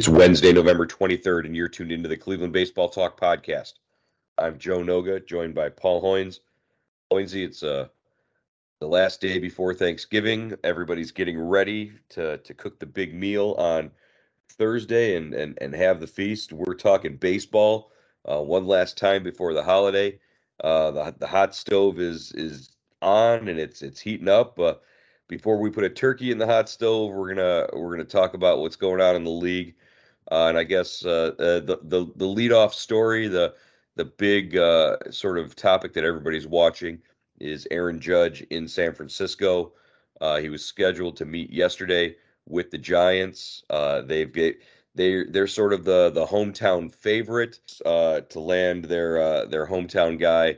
It's 0.00 0.08
Wednesday, 0.08 0.50
November 0.50 0.86
23rd, 0.86 1.44
and 1.44 1.54
you're 1.54 1.68
tuned 1.68 1.92
into 1.92 2.08
the 2.08 2.16
Cleveland 2.16 2.54
Baseball 2.54 2.88
Talk 2.88 3.20
podcast. 3.20 3.74
I'm 4.38 4.58
Joe 4.58 4.78
Noga, 4.78 5.22
joined 5.26 5.54
by 5.54 5.68
Paul 5.68 6.02
Hoynes. 6.02 6.40
Hoynesy, 7.12 7.44
it's 7.44 7.62
uh, 7.62 7.88
the 8.78 8.86
last 8.86 9.20
day 9.20 9.38
before 9.38 9.74
Thanksgiving. 9.74 10.54
Everybody's 10.64 11.12
getting 11.12 11.38
ready 11.38 11.92
to, 12.08 12.38
to 12.38 12.54
cook 12.54 12.80
the 12.80 12.86
big 12.86 13.12
meal 13.12 13.54
on 13.58 13.90
Thursday 14.48 15.16
and, 15.16 15.34
and, 15.34 15.58
and 15.60 15.74
have 15.74 16.00
the 16.00 16.06
feast. 16.06 16.50
We're 16.50 16.72
talking 16.72 17.18
baseball 17.18 17.92
uh, 18.24 18.40
one 18.40 18.66
last 18.66 18.96
time 18.96 19.22
before 19.22 19.52
the 19.52 19.62
holiday. 19.62 20.18
Uh, 20.64 20.92
the, 20.92 21.14
the 21.18 21.26
hot 21.26 21.54
stove 21.54 22.00
is 22.00 22.32
is 22.32 22.70
on 23.02 23.48
and 23.48 23.58
it's 23.58 23.82
it's 23.82 24.00
heating 24.00 24.28
up. 24.28 24.58
Uh, 24.58 24.76
before 25.28 25.58
we 25.58 25.68
put 25.68 25.84
a 25.84 25.90
turkey 25.90 26.30
in 26.30 26.38
the 26.38 26.46
hot 26.46 26.70
stove, 26.70 27.12
we're 27.12 27.34
gonna 27.34 27.68
we're 27.74 27.90
gonna 27.90 28.04
talk 28.04 28.32
about 28.32 28.60
what's 28.60 28.76
going 28.76 29.02
on 29.02 29.14
in 29.14 29.24
the 29.24 29.30
league, 29.30 29.74
uh, 30.30 30.46
and 30.46 30.56
I 30.56 30.64
guess 30.64 31.04
uh, 31.04 31.32
uh, 31.38 31.60
the 31.60 31.78
the 31.82 32.06
the 32.16 32.26
leadoff 32.26 32.72
story, 32.72 33.26
the 33.26 33.54
the 33.96 34.04
big 34.04 34.56
uh, 34.56 34.96
sort 35.10 35.38
of 35.38 35.56
topic 35.56 35.92
that 35.94 36.04
everybody's 36.04 36.46
watching 36.46 37.00
is 37.40 37.66
Aaron 37.70 38.00
Judge 38.00 38.42
in 38.42 38.68
San 38.68 38.94
Francisco. 38.94 39.72
Uh, 40.20 40.38
he 40.38 40.48
was 40.48 40.64
scheduled 40.64 41.16
to 41.16 41.24
meet 41.24 41.50
yesterday 41.50 42.14
with 42.46 42.70
the 42.70 42.78
Giants. 42.78 43.64
Uh, 43.70 44.02
they've 44.02 44.32
get 44.32 44.60
they 44.94 45.24
they're 45.24 45.46
sort 45.48 45.72
of 45.72 45.84
the 45.84 46.10
the 46.10 46.26
hometown 46.26 46.92
favorite 46.92 47.58
to 47.84 48.40
land 48.40 48.84
their 48.84 49.46
their 49.46 49.66
hometown 49.66 50.18
guy 50.18 50.56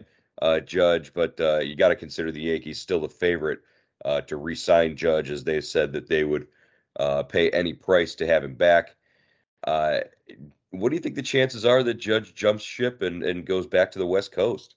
Judge, 0.67 1.15
but 1.15 1.39
you 1.65 1.77
got 1.77 1.89
to 1.89 1.97
consider 1.97 2.31
the 2.31 2.43
Yankees 2.43 2.81
still 2.81 3.01
the 3.01 3.09
favorite 3.09 3.61
to 4.27 4.37
re-sign 4.37 4.97
Judge, 4.97 5.31
as 5.31 5.45
they 5.45 5.61
said 5.61 5.93
that 5.93 6.09
they 6.09 6.25
would 6.25 6.47
pay 7.29 7.49
any 7.51 7.73
price 7.73 8.15
to 8.17 8.27
have 8.27 8.45
him 8.45 8.55
back. 8.55 8.97
Uh, 9.65 10.01
what 10.71 10.89
do 10.89 10.97
you 10.97 11.01
think 11.01 11.15
the 11.15 11.23
chances 11.23 11.65
are 11.65 11.83
that 11.83 11.95
Judge 11.95 12.35
jumps 12.35 12.63
ship 12.63 13.03
and, 13.03 13.23
and 13.23 13.45
goes 13.45 13.67
back 13.67 13.93
to 13.93 13.99
the 13.99 14.07
West 14.07 14.33
Coast? 14.33 14.77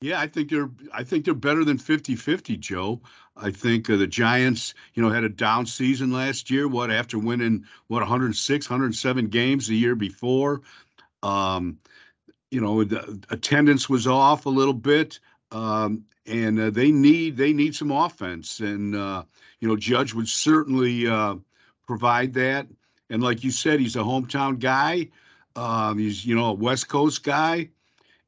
Yeah, 0.00 0.20
I 0.20 0.26
think 0.26 0.50
they're 0.50 0.70
I 0.92 1.02
think 1.02 1.24
they're 1.24 1.34
better 1.34 1.64
than 1.64 1.78
50-50, 1.78 2.58
Joe. 2.60 3.00
I 3.36 3.50
think 3.50 3.88
uh, 3.88 3.96
the 3.96 4.06
Giants, 4.06 4.74
you 4.94 5.02
know, 5.02 5.08
had 5.08 5.24
a 5.24 5.28
down 5.28 5.66
season 5.66 6.12
last 6.12 6.50
year. 6.50 6.68
What 6.68 6.90
after 6.90 7.18
winning 7.18 7.64
what 7.86 8.00
106, 8.00 8.70
107 8.70 9.28
games 9.28 9.66
the 9.66 9.76
year 9.76 9.94
before, 9.94 10.60
um, 11.22 11.78
you 12.50 12.60
know, 12.60 12.84
the 12.84 13.22
attendance 13.30 13.88
was 13.88 14.06
off 14.06 14.46
a 14.46 14.50
little 14.50 14.74
bit. 14.74 15.20
Um, 15.50 16.04
and 16.26 16.58
uh, 16.58 16.70
they 16.70 16.90
need 16.90 17.36
they 17.36 17.52
need 17.52 17.74
some 17.74 17.90
offense, 17.90 18.60
and 18.60 18.94
uh, 18.94 19.24
you 19.60 19.68
know 19.68 19.76
Judge 19.76 20.14
would 20.14 20.28
certainly 20.28 21.06
uh, 21.06 21.36
provide 21.86 22.34
that. 22.34 22.66
And 23.10 23.22
like 23.22 23.44
you 23.44 23.50
said, 23.50 23.80
he's 23.80 23.96
a 23.96 24.00
hometown 24.00 24.58
guy. 24.58 25.08
Um, 25.56 25.98
he's 25.98 26.24
you 26.24 26.34
know 26.34 26.46
a 26.46 26.52
West 26.52 26.88
Coast 26.88 27.22
guy, 27.22 27.68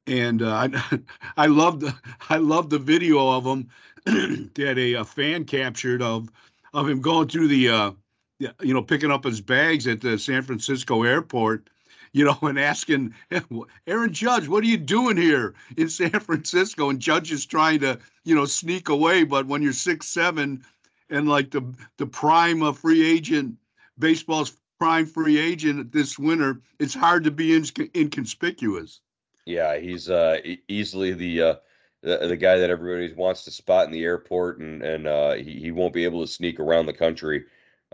and 0.06 0.42
uh, 0.42 0.68
I 0.72 1.00
I 1.36 1.46
love 1.46 1.80
the 1.80 1.94
I 2.30 2.36
love 2.36 2.70
the 2.70 2.78
video 2.78 3.28
of 3.30 3.44
him 3.44 3.68
that 4.54 4.78
a, 4.78 4.94
a, 4.94 5.04
fan 5.04 5.44
captured 5.44 6.02
of 6.02 6.28
of 6.72 6.88
him 6.88 7.00
going 7.00 7.28
through 7.28 7.48
the 7.48 7.68
uh, 7.68 7.90
you 8.38 8.74
know 8.74 8.82
picking 8.82 9.10
up 9.10 9.24
his 9.24 9.40
bags 9.40 9.86
at 9.86 10.00
the 10.00 10.18
San 10.18 10.42
Francisco 10.42 11.02
airport 11.02 11.68
you 12.16 12.24
know, 12.24 12.38
and 12.40 12.58
asking 12.58 13.14
Aaron 13.86 14.10
Judge, 14.10 14.48
what 14.48 14.64
are 14.64 14.66
you 14.66 14.78
doing 14.78 15.18
here 15.18 15.54
in 15.76 15.90
San 15.90 16.18
Francisco? 16.18 16.88
And 16.88 16.98
Judge 16.98 17.30
is 17.30 17.44
trying 17.44 17.80
to, 17.80 17.98
you 18.24 18.34
know, 18.34 18.46
sneak 18.46 18.88
away. 18.88 19.24
But 19.24 19.46
when 19.46 19.60
you're 19.60 19.74
six 19.74 20.06
seven 20.06 20.64
and 21.10 21.28
like 21.28 21.50
the 21.50 21.62
the 21.98 22.06
prime 22.06 22.62
of 22.62 22.78
free 22.78 23.06
agent, 23.06 23.56
baseball's 23.98 24.56
prime 24.78 25.06
free 25.06 25.38
agent 25.38 25.92
this 25.92 26.18
winter, 26.18 26.60
it's 26.78 26.94
hard 26.94 27.24
to 27.24 27.30
be 27.30 27.54
inconspicuous. 27.94 29.00
Yeah, 29.44 29.78
he's 29.78 30.10
uh, 30.10 30.38
easily 30.68 31.12
the, 31.12 31.42
uh, 31.42 31.54
the 32.02 32.18
the 32.28 32.36
guy 32.36 32.58
that 32.58 32.70
everybody 32.70 33.12
wants 33.14 33.44
to 33.44 33.50
spot 33.50 33.86
in 33.86 33.92
the 33.92 34.04
airport, 34.04 34.58
and 34.58 34.82
and 34.82 35.06
uh, 35.06 35.34
he 35.34 35.60
he 35.60 35.70
won't 35.70 35.94
be 35.94 36.04
able 36.04 36.20
to 36.20 36.32
sneak 36.32 36.58
around 36.58 36.86
the 36.86 36.92
country 36.92 37.44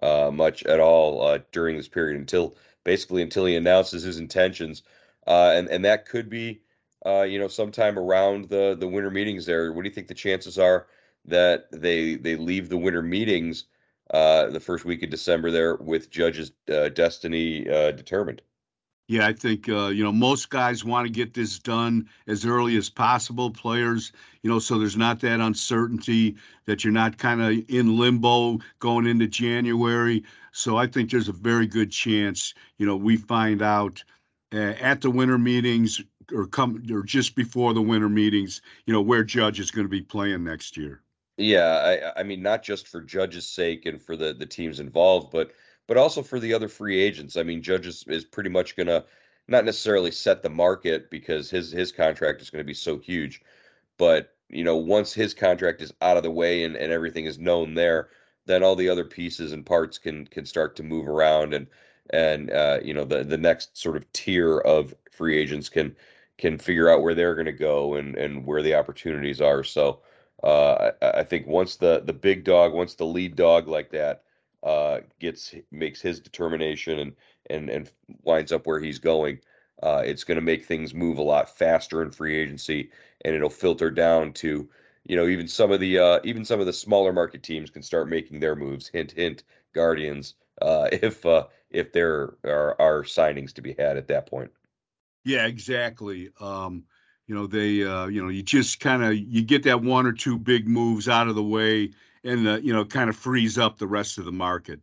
uh, 0.02 0.30
much 0.32 0.64
at 0.64 0.80
all 0.80 1.22
uh, 1.22 1.38
during 1.52 1.76
this 1.76 1.88
period 1.88 2.18
until 2.18 2.56
basically 2.84 3.22
until 3.22 3.44
he 3.44 3.54
announces 3.54 4.02
his 4.02 4.18
intentions. 4.18 4.82
Uh, 5.26 5.52
and 5.54 5.68
and 5.68 5.84
that 5.84 6.06
could 6.06 6.28
be, 6.28 6.62
you 7.04 7.38
know, 7.38 7.48
sometime 7.48 7.98
around 7.98 8.48
the 8.48 8.74
the 8.78 8.88
winter 8.88 9.10
meetings. 9.10 9.46
There, 9.46 9.72
what 9.72 9.82
do 9.82 9.88
you 9.88 9.94
think 9.94 10.08
the 10.08 10.14
chances 10.14 10.58
are 10.58 10.86
that 11.26 11.70
they 11.70 12.16
they 12.16 12.36
leave 12.36 12.68
the 12.70 12.78
winter 12.78 13.02
meetings 13.02 13.66
uh, 14.12 14.50
the 14.50 14.60
first 14.60 14.84
week 14.84 15.02
of 15.02 15.10
December 15.10 15.50
there 15.50 15.76
with 15.76 16.10
Judge's 16.10 16.52
uh, 16.72 16.88
destiny 16.90 17.68
uh, 17.68 17.92
determined? 17.92 18.42
Yeah, 19.08 19.26
I 19.26 19.32
think 19.32 19.68
uh, 19.68 19.88
you 19.88 20.04
know 20.04 20.12
most 20.12 20.48
guys 20.48 20.84
want 20.84 21.06
to 21.06 21.12
get 21.12 21.34
this 21.34 21.58
done 21.58 22.08
as 22.26 22.46
early 22.46 22.76
as 22.76 22.88
possible. 22.88 23.50
Players, 23.50 24.12
you 24.42 24.50
know, 24.50 24.58
so 24.58 24.78
there's 24.78 24.96
not 24.96 25.20
that 25.20 25.40
uncertainty 25.40 26.36
that 26.66 26.84
you're 26.84 26.92
not 26.92 27.18
kind 27.18 27.42
of 27.42 27.64
in 27.68 27.98
limbo 27.98 28.58
going 28.78 29.06
into 29.06 29.26
January. 29.26 30.24
So 30.52 30.76
I 30.76 30.86
think 30.86 31.10
there's 31.10 31.28
a 31.28 31.32
very 31.32 31.66
good 31.66 31.90
chance, 31.90 32.54
you 32.78 32.86
know, 32.86 32.96
we 32.96 33.16
find 33.16 33.60
out 33.62 34.02
uh, 34.54 34.74
at 34.80 35.00
the 35.00 35.10
winter 35.10 35.38
meetings 35.38 36.00
or 36.32 36.46
come 36.46 36.82
or 36.90 37.02
just 37.02 37.34
before 37.34 37.74
the 37.74 37.82
winter 37.82 38.08
meetings, 38.08 38.60
you 38.86 38.92
know, 38.92 39.02
where 39.02 39.24
Judge 39.24 39.60
is 39.60 39.70
going 39.70 39.86
to 39.86 39.90
be 39.90 40.02
playing 40.02 40.44
next 40.44 40.76
year. 40.76 41.02
Yeah, 41.36 42.10
I, 42.16 42.20
I 42.20 42.22
mean, 42.22 42.42
not 42.42 42.62
just 42.62 42.86
for 42.88 43.00
Judge's 43.00 43.46
sake 43.48 43.86
and 43.86 44.00
for 44.00 44.16
the 44.16 44.34
the 44.34 44.46
teams 44.46 44.80
involved, 44.80 45.30
but 45.32 45.52
but 45.86 45.96
also 45.96 46.22
for 46.22 46.38
the 46.38 46.52
other 46.54 46.68
free 46.68 47.00
agents. 47.00 47.36
I 47.36 47.42
mean, 47.42 47.62
Judge 47.62 47.86
is, 47.86 48.24
pretty 48.24 48.50
much 48.50 48.76
to 48.76 49.04
not 49.48 49.64
necessarily 49.64 50.10
set 50.10 50.42
the 50.42 50.50
market 50.50 51.10
because 51.10 51.50
his 51.50 51.72
his 51.72 51.90
contract 51.92 52.42
is 52.42 52.50
going 52.50 52.60
to 52.60 52.66
be 52.66 52.74
so 52.74 52.98
huge, 52.98 53.40
but 53.98 54.36
you 54.48 54.64
know, 54.64 54.76
once 54.76 55.12
his 55.14 55.34
contract 55.34 55.80
is 55.82 55.92
out 56.02 56.16
of 56.18 56.22
the 56.22 56.30
way 56.30 56.64
and, 56.64 56.76
and 56.76 56.92
everything 56.92 57.24
is 57.26 57.38
known 57.38 57.74
there, 57.74 58.10
then 58.46 58.62
all 58.62 58.76
the 58.76 58.88
other 58.88 59.04
pieces 59.04 59.52
and 59.52 59.64
parts 59.66 59.98
can 59.98 60.26
can 60.26 60.44
start 60.46 60.76
to 60.76 60.82
move 60.82 61.08
around 61.08 61.54
and 61.54 61.66
and 62.10 62.50
uh, 62.50 62.78
you 62.82 62.92
know 62.94 63.04
the 63.04 63.24
the 63.24 63.38
next 63.38 63.76
sort 63.78 63.96
of 63.96 64.10
tier 64.12 64.58
of 64.60 64.94
free 65.10 65.38
agents 65.38 65.68
can 65.68 65.96
can 66.38 66.58
figure 66.58 66.88
out 66.90 67.02
where 67.02 67.14
they're 67.14 67.34
going 67.34 67.46
to 67.46 67.52
go 67.52 67.94
and 67.94 68.16
and 68.16 68.46
where 68.46 68.62
the 68.62 68.74
opportunities 68.74 69.40
are. 69.40 69.62
So 69.64 70.00
I, 70.44 70.92
I 71.02 71.22
think 71.24 71.46
once 71.46 71.76
the 71.76 72.00
the 72.04 72.12
big 72.12 72.44
dog, 72.44 72.72
once 72.72 72.94
the 72.94 73.06
lead 73.06 73.36
dog 73.36 73.68
like 73.68 73.90
that 73.90 74.24
uh, 74.62 75.00
gets 75.18 75.54
makes 75.70 76.00
his 76.00 76.20
determination 76.20 76.98
and 76.98 77.12
and 77.50 77.68
and 77.70 77.90
winds 78.22 78.52
up 78.52 78.66
where 78.66 78.80
he's 78.80 78.98
going, 78.98 79.40
uh, 79.82 80.02
it's 80.04 80.24
going 80.24 80.36
to 80.36 80.42
make 80.42 80.64
things 80.64 80.94
move 80.94 81.18
a 81.18 81.22
lot 81.22 81.56
faster 81.56 82.02
in 82.02 82.10
free 82.10 82.36
agency, 82.36 82.90
and 83.24 83.34
it'll 83.34 83.50
filter 83.50 83.90
down 83.90 84.32
to 84.34 84.68
you 85.04 85.16
know 85.16 85.26
even 85.26 85.48
some 85.48 85.72
of 85.72 85.80
the 85.80 85.98
uh, 85.98 86.20
even 86.24 86.44
some 86.44 86.60
of 86.60 86.66
the 86.66 86.72
smaller 86.72 87.12
market 87.12 87.42
teams 87.42 87.70
can 87.70 87.82
start 87.82 88.08
making 88.08 88.40
their 88.40 88.56
moves. 88.56 88.88
Hint, 88.88 89.12
hint, 89.12 89.44
Guardians. 89.72 90.34
Uh, 90.60 90.88
if 90.92 91.24
uh, 91.26 91.46
if 91.70 91.92
there 91.92 92.34
are, 92.44 92.80
are 92.80 93.02
signings 93.02 93.52
to 93.54 93.62
be 93.62 93.74
had 93.74 93.96
at 93.96 94.08
that 94.08 94.26
point. 94.26 94.50
Yeah, 95.24 95.46
exactly. 95.46 96.30
Um, 96.40 96.84
you 97.32 97.38
know 97.38 97.46
they 97.46 97.82
uh, 97.82 98.08
you 98.08 98.22
know 98.22 98.28
you 98.28 98.42
just 98.42 98.78
kind 98.78 99.02
of 99.02 99.14
you 99.14 99.40
get 99.40 99.62
that 99.62 99.80
one 99.80 100.04
or 100.04 100.12
two 100.12 100.38
big 100.38 100.68
moves 100.68 101.08
out 101.08 101.28
of 101.28 101.34
the 101.34 101.42
way 101.42 101.90
and 102.24 102.46
uh, 102.46 102.56
you 102.56 102.74
know 102.74 102.84
kind 102.84 103.08
of 103.08 103.16
frees 103.16 103.56
up 103.56 103.78
the 103.78 103.86
rest 103.86 104.18
of 104.18 104.26
the 104.26 104.32
market. 104.32 104.80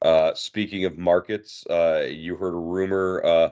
Uh, 0.00 0.32
speaking 0.34 0.86
of 0.86 0.96
markets, 0.96 1.66
uh, 1.66 2.06
you 2.08 2.34
heard 2.34 2.54
a 2.54 2.58
rumor 2.58 3.22
uh, 3.22 3.50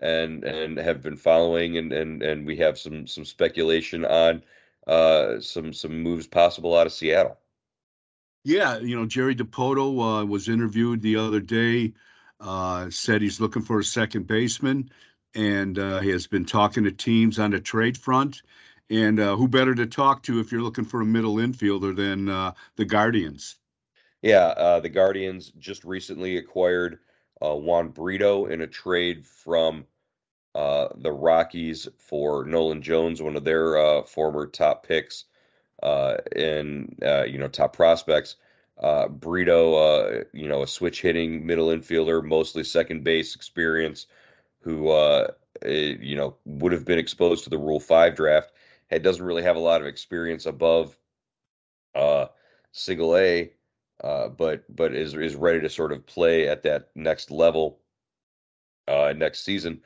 and 0.00 0.44
and 0.44 0.76
have 0.76 1.00
been 1.00 1.16
following, 1.16 1.78
and 1.78 1.94
and 1.94 2.22
and 2.22 2.46
we 2.46 2.58
have 2.58 2.78
some 2.78 3.06
some 3.06 3.24
speculation 3.24 4.04
on 4.04 4.42
uh, 4.86 5.40
some 5.40 5.72
some 5.72 5.98
moves 5.98 6.26
possible 6.26 6.76
out 6.76 6.86
of 6.86 6.92
Seattle. 6.92 7.38
Yeah, 8.44 8.80
you 8.80 8.94
know 8.94 9.06
Jerry 9.06 9.34
Dipoto 9.34 10.20
uh, 10.20 10.26
was 10.26 10.50
interviewed 10.50 11.00
the 11.00 11.16
other 11.16 11.40
day. 11.40 11.94
Uh, 12.38 12.90
said 12.90 13.22
he's 13.22 13.40
looking 13.40 13.62
for 13.62 13.78
a 13.78 13.84
second 13.84 14.26
baseman, 14.26 14.90
and 15.34 15.78
uh, 15.78 16.00
he 16.00 16.10
has 16.10 16.26
been 16.26 16.44
talking 16.44 16.84
to 16.84 16.92
teams 16.92 17.38
on 17.38 17.50
the 17.50 17.60
trade 17.60 17.96
front. 17.96 18.42
And 18.90 19.20
uh, 19.20 19.36
who 19.36 19.46
better 19.46 19.74
to 19.76 19.86
talk 19.86 20.24
to 20.24 20.40
if 20.40 20.50
you're 20.50 20.62
looking 20.62 20.84
for 20.84 21.00
a 21.00 21.06
middle 21.06 21.36
infielder 21.36 21.94
than 21.94 22.28
uh, 22.28 22.52
the 22.74 22.84
Guardians? 22.84 23.56
Yeah, 24.20 24.46
uh, 24.48 24.80
the 24.80 24.88
Guardians 24.88 25.52
just 25.58 25.84
recently 25.84 26.36
acquired 26.38 26.98
uh, 27.40 27.54
Juan 27.54 27.88
Brito 27.88 28.46
in 28.46 28.60
a 28.60 28.66
trade 28.66 29.24
from 29.24 29.86
uh, 30.56 30.88
the 30.96 31.12
Rockies 31.12 31.86
for 31.98 32.44
Nolan 32.44 32.82
Jones, 32.82 33.22
one 33.22 33.36
of 33.36 33.44
their 33.44 34.02
former 34.02 34.46
top 34.46 34.86
picks 34.86 35.24
and 35.80 36.96
you 37.00 37.38
know 37.38 37.48
top 37.48 37.74
prospects. 37.74 38.36
Brito, 39.08 40.24
you 40.32 40.48
know, 40.48 40.62
a 40.62 40.66
switch 40.66 41.00
hitting 41.00 41.46
middle 41.46 41.68
infielder, 41.68 42.22
mostly 42.24 42.64
second 42.64 43.04
base 43.04 43.36
experience, 43.36 44.06
who 44.60 44.92
eh, 45.62 45.96
you 46.00 46.16
know 46.16 46.36
would 46.44 46.72
have 46.72 46.84
been 46.84 46.98
exposed 46.98 47.44
to 47.44 47.50
the 47.50 47.58
Rule 47.58 47.80
Five 47.80 48.14
draft 48.16 48.52
it 48.90 49.02
doesn't 49.02 49.24
really 49.24 49.42
have 49.42 49.56
a 49.56 49.60
lot 49.60 49.80
of 49.80 49.86
experience 49.86 50.46
above 50.46 50.98
uh, 51.94 52.26
single 52.72 53.16
A. 53.16 53.52
uh, 54.02 54.28
but 54.28 54.64
but 54.74 54.94
is 54.94 55.14
is 55.14 55.36
ready 55.36 55.60
to 55.60 55.68
sort 55.68 55.92
of 55.92 56.06
play 56.06 56.48
at 56.48 56.62
that 56.62 56.90
next 56.94 57.30
level 57.30 57.80
uh, 58.88 59.12
next 59.16 59.44
season. 59.44 59.80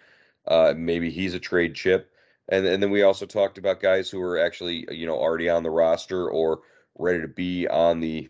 Uh, 0.47 0.75
maybe 0.77 1.11
he's 1.11 1.35
a 1.35 1.39
trade 1.41 1.75
chip, 1.75 2.13
and 2.49 2.67
and 2.67 2.83
then 2.83 2.91
we 2.91 3.03
also 3.03 3.27
talked 3.27 3.59
about 3.59 3.81
guys 3.81 4.11
who 4.11 4.21
are 4.21 4.39
actually 4.39 4.87
you 4.91 5.07
know 5.07 5.17
already 5.17 5.49
on 5.49 5.63
the 5.63 5.71
roster 5.71 6.29
or 6.31 6.61
ready 6.99 7.21
to 7.21 7.29
be 7.29 7.67
on 7.69 8.01
the 8.01 8.29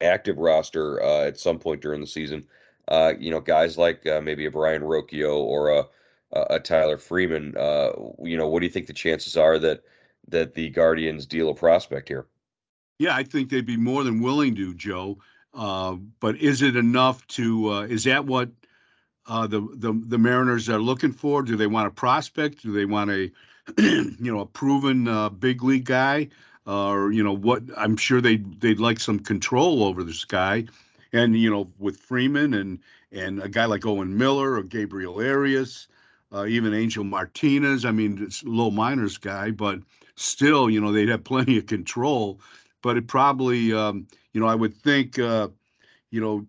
active 0.00 0.38
roster 0.38 1.02
uh, 1.02 1.24
at 1.26 1.38
some 1.38 1.58
point 1.58 1.80
during 1.82 2.00
the 2.00 2.06
season. 2.06 2.46
Uh, 2.90 3.14
you 3.18 3.30
know, 3.30 3.40
guys 3.40 3.78
like 3.78 4.06
uh, 4.06 4.20
maybe 4.20 4.46
a 4.46 4.50
Brayan 4.50 4.82
Rocchio 4.82 5.36
or 5.36 5.70
a, 5.70 5.84
a 6.32 6.60
Tyler 6.60 6.98
Freeman. 6.98 7.56
Uh, 7.56 7.90
you 8.22 8.36
know, 8.36 8.48
what 8.48 8.60
do 8.60 8.66
you 8.66 8.72
think 8.72 8.86
the 8.86 8.92
chances 8.92 9.36
are 9.36 9.58
that 9.58 9.82
that 10.28 10.54
the 10.54 10.68
Guardians 10.70 11.26
deal 11.26 11.48
a 11.48 11.54
prospect 11.54 12.08
here? 12.08 12.26
Yeah, 12.98 13.16
I 13.16 13.22
think 13.22 13.48
they'd 13.48 13.64
be 13.66 13.76
more 13.76 14.04
than 14.04 14.20
willing 14.20 14.54
to, 14.56 14.74
Joe. 14.74 15.18
Uh, 15.54 15.96
but 16.20 16.36
is 16.36 16.62
it 16.62 16.76
enough 16.76 17.26
to? 17.28 17.70
Uh, 17.70 17.82
is 17.82 18.04
that 18.04 18.26
what 18.26 18.50
uh, 19.26 19.46
the 19.46 19.60
the 19.74 19.92
the 20.06 20.18
Mariners 20.18 20.68
are 20.68 20.78
looking 20.78 21.12
for? 21.12 21.42
Do 21.42 21.56
they 21.56 21.66
want 21.66 21.88
a 21.88 21.90
prospect? 21.90 22.62
Do 22.62 22.72
they 22.72 22.84
want 22.84 23.10
a 23.10 23.30
you 23.78 24.32
know 24.32 24.40
a 24.40 24.46
proven 24.46 25.08
uh, 25.08 25.30
big 25.30 25.62
league 25.62 25.84
guy? 25.84 26.28
or 26.66 27.10
you 27.12 27.22
know 27.22 27.34
what? 27.34 27.62
I'm 27.76 27.96
sure 27.96 28.20
they 28.20 28.36
they'd 28.36 28.80
like 28.80 29.00
some 29.00 29.18
control 29.18 29.82
over 29.82 30.04
this 30.04 30.24
guy, 30.24 30.64
and 31.12 31.36
you 31.36 31.50
know 31.50 31.68
with 31.78 31.96
Freeman 31.96 32.54
and 32.54 32.78
and 33.12 33.42
a 33.42 33.48
guy 33.48 33.64
like 33.64 33.86
Owen 33.86 34.16
Miller 34.16 34.54
or 34.54 34.62
Gabriel 34.62 35.16
Arias, 35.16 35.88
uh, 36.32 36.46
even 36.46 36.74
Angel 36.74 37.04
Martinez. 37.04 37.84
I 37.84 37.90
mean, 37.90 38.22
it's 38.22 38.44
low 38.44 38.70
minors 38.70 39.18
guy, 39.18 39.50
but 39.50 39.80
still, 40.16 40.70
you 40.70 40.80
know, 40.80 40.92
they'd 40.92 41.08
have 41.08 41.24
plenty 41.24 41.58
of 41.58 41.66
control. 41.66 42.40
But 42.82 42.96
it 42.96 43.08
probably, 43.08 43.72
um, 43.72 44.06
you 44.32 44.40
know, 44.40 44.46
I 44.46 44.54
would 44.54 44.74
think, 44.74 45.18
uh, 45.18 45.48
you 46.10 46.20
know, 46.20 46.46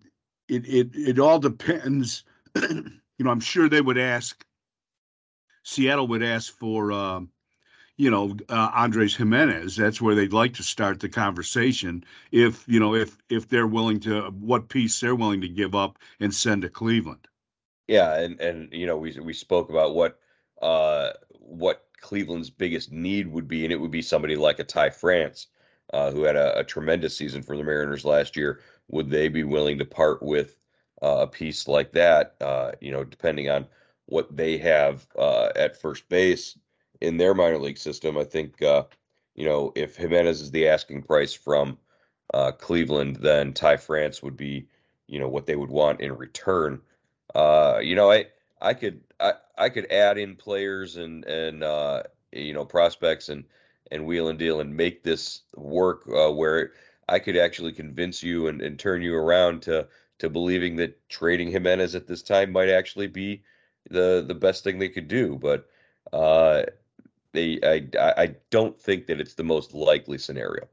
it 0.48 0.66
it 0.66 0.90
it 0.94 1.18
all 1.18 1.38
depends. 1.38 2.24
you 2.54 2.90
know, 3.18 3.30
I'm 3.30 3.40
sure 3.40 3.68
they 3.68 3.80
would 3.80 3.98
ask. 3.98 4.44
Seattle 5.64 6.08
would 6.08 6.24
ask 6.24 6.52
for, 6.52 6.90
um, 6.90 7.30
you 7.96 8.10
know, 8.10 8.36
uh, 8.48 8.70
Andres 8.74 9.16
Gimenez. 9.16 9.76
That's 9.76 10.00
where 10.00 10.14
they'd 10.14 10.32
like 10.32 10.54
to 10.54 10.62
start 10.62 11.00
the 11.00 11.08
conversation. 11.08 12.04
If 12.30 12.66
you 12.66 12.80
know, 12.80 12.94
if 12.94 13.16
if 13.28 13.48
they're 13.48 13.66
willing 13.66 14.00
to, 14.00 14.30
what 14.30 14.68
piece 14.68 14.98
they're 15.00 15.14
willing 15.14 15.40
to 15.42 15.48
give 15.48 15.74
up 15.74 15.98
and 16.20 16.34
send 16.34 16.62
to 16.62 16.68
Cleveland. 16.68 17.28
Yeah, 17.88 18.18
and 18.18 18.40
and 18.40 18.72
you 18.72 18.86
know, 18.86 18.96
we 18.96 19.18
we 19.20 19.32
spoke 19.32 19.70
about 19.70 19.94
what 19.94 20.18
uh 20.60 21.10
what 21.30 21.84
Cleveland's 22.00 22.50
biggest 22.50 22.92
need 22.92 23.28
would 23.28 23.48
be, 23.48 23.64
and 23.64 23.72
it 23.72 23.80
would 23.80 23.90
be 23.90 24.02
somebody 24.02 24.36
like 24.36 24.58
a 24.58 24.64
Ty 24.64 24.90
France, 24.90 25.48
uh, 25.92 26.10
who 26.10 26.22
had 26.22 26.36
a, 26.36 26.58
a 26.60 26.64
tremendous 26.64 27.16
season 27.16 27.42
for 27.42 27.56
the 27.56 27.64
Mariners 27.64 28.04
last 28.04 28.36
year. 28.36 28.60
Would 28.88 29.10
they 29.10 29.28
be 29.28 29.44
willing 29.44 29.78
to 29.78 29.84
part 29.84 30.22
with 30.22 30.56
uh, 31.02 31.18
a 31.20 31.26
piece 31.26 31.68
like 31.68 31.92
that? 31.92 32.36
Uh, 32.40 32.72
you 32.80 32.90
know, 32.90 33.04
depending 33.04 33.50
on 33.50 33.66
what 34.06 34.36
they 34.36 34.58
have 34.58 35.06
uh, 35.16 35.50
at 35.56 35.80
first 35.80 36.08
base 36.08 36.58
in 37.02 37.16
their 37.16 37.34
minor 37.34 37.58
league 37.58 37.78
system. 37.78 38.16
I 38.16 38.24
think 38.24 38.62
uh, 38.62 38.84
you 39.34 39.44
know 39.44 39.72
if 39.74 39.96
Gimenez 39.96 40.40
is 40.40 40.50
the 40.50 40.68
asking 40.68 41.02
price 41.02 41.34
from 41.34 41.76
uh, 42.32 42.52
Cleveland, 42.52 43.16
then 43.16 43.52
Ty 43.52 43.76
France 43.76 44.22
would 44.22 44.36
be 44.36 44.68
you 45.08 45.18
know 45.18 45.28
what 45.28 45.46
they 45.46 45.56
would 45.56 45.70
want 45.70 46.00
in 46.00 46.16
return. 46.16 46.80
Uh, 47.34 47.78
you 47.82 47.94
know, 47.94 48.10
I 48.10 48.26
I 48.60 48.74
could 48.74 49.02
I, 49.20 49.34
I 49.58 49.68
could 49.68 49.90
add 49.90 50.16
in 50.16 50.36
players 50.36 50.96
and 50.96 51.24
and 51.24 51.62
uh, 51.62 52.04
you 52.32 52.54
know 52.54 52.64
prospects 52.64 53.28
and 53.28 53.44
and 53.90 54.06
wheel 54.06 54.28
and 54.28 54.38
deal 54.38 54.60
and 54.60 54.74
make 54.74 55.02
this 55.02 55.42
work 55.54 56.04
uh, 56.08 56.32
where 56.32 56.72
I 57.08 57.18
could 57.18 57.36
actually 57.36 57.72
convince 57.72 58.22
you 58.22 58.46
and, 58.46 58.62
and 58.62 58.78
turn 58.78 59.02
you 59.02 59.14
around 59.14 59.62
to 59.62 59.88
to 60.20 60.30
believing 60.30 60.76
that 60.76 61.08
trading 61.08 61.50
Gimenez 61.50 61.94
at 61.94 62.06
this 62.06 62.22
time 62.22 62.52
might 62.52 62.68
actually 62.68 63.08
be 63.08 63.42
the 63.90 64.24
the 64.26 64.34
best 64.34 64.62
thing 64.62 64.78
they 64.78 64.88
could 64.88 65.08
do. 65.08 65.36
But 65.36 65.68
uh, 66.12 66.62
they 67.32 67.58
I 67.62 68.22
I 68.22 68.36
don't 68.50 68.78
think 68.78 69.06
that 69.06 69.20
it's 69.20 69.34
the 69.34 69.44
most 69.44 69.74
likely 69.74 70.18
scenario. 70.18 70.68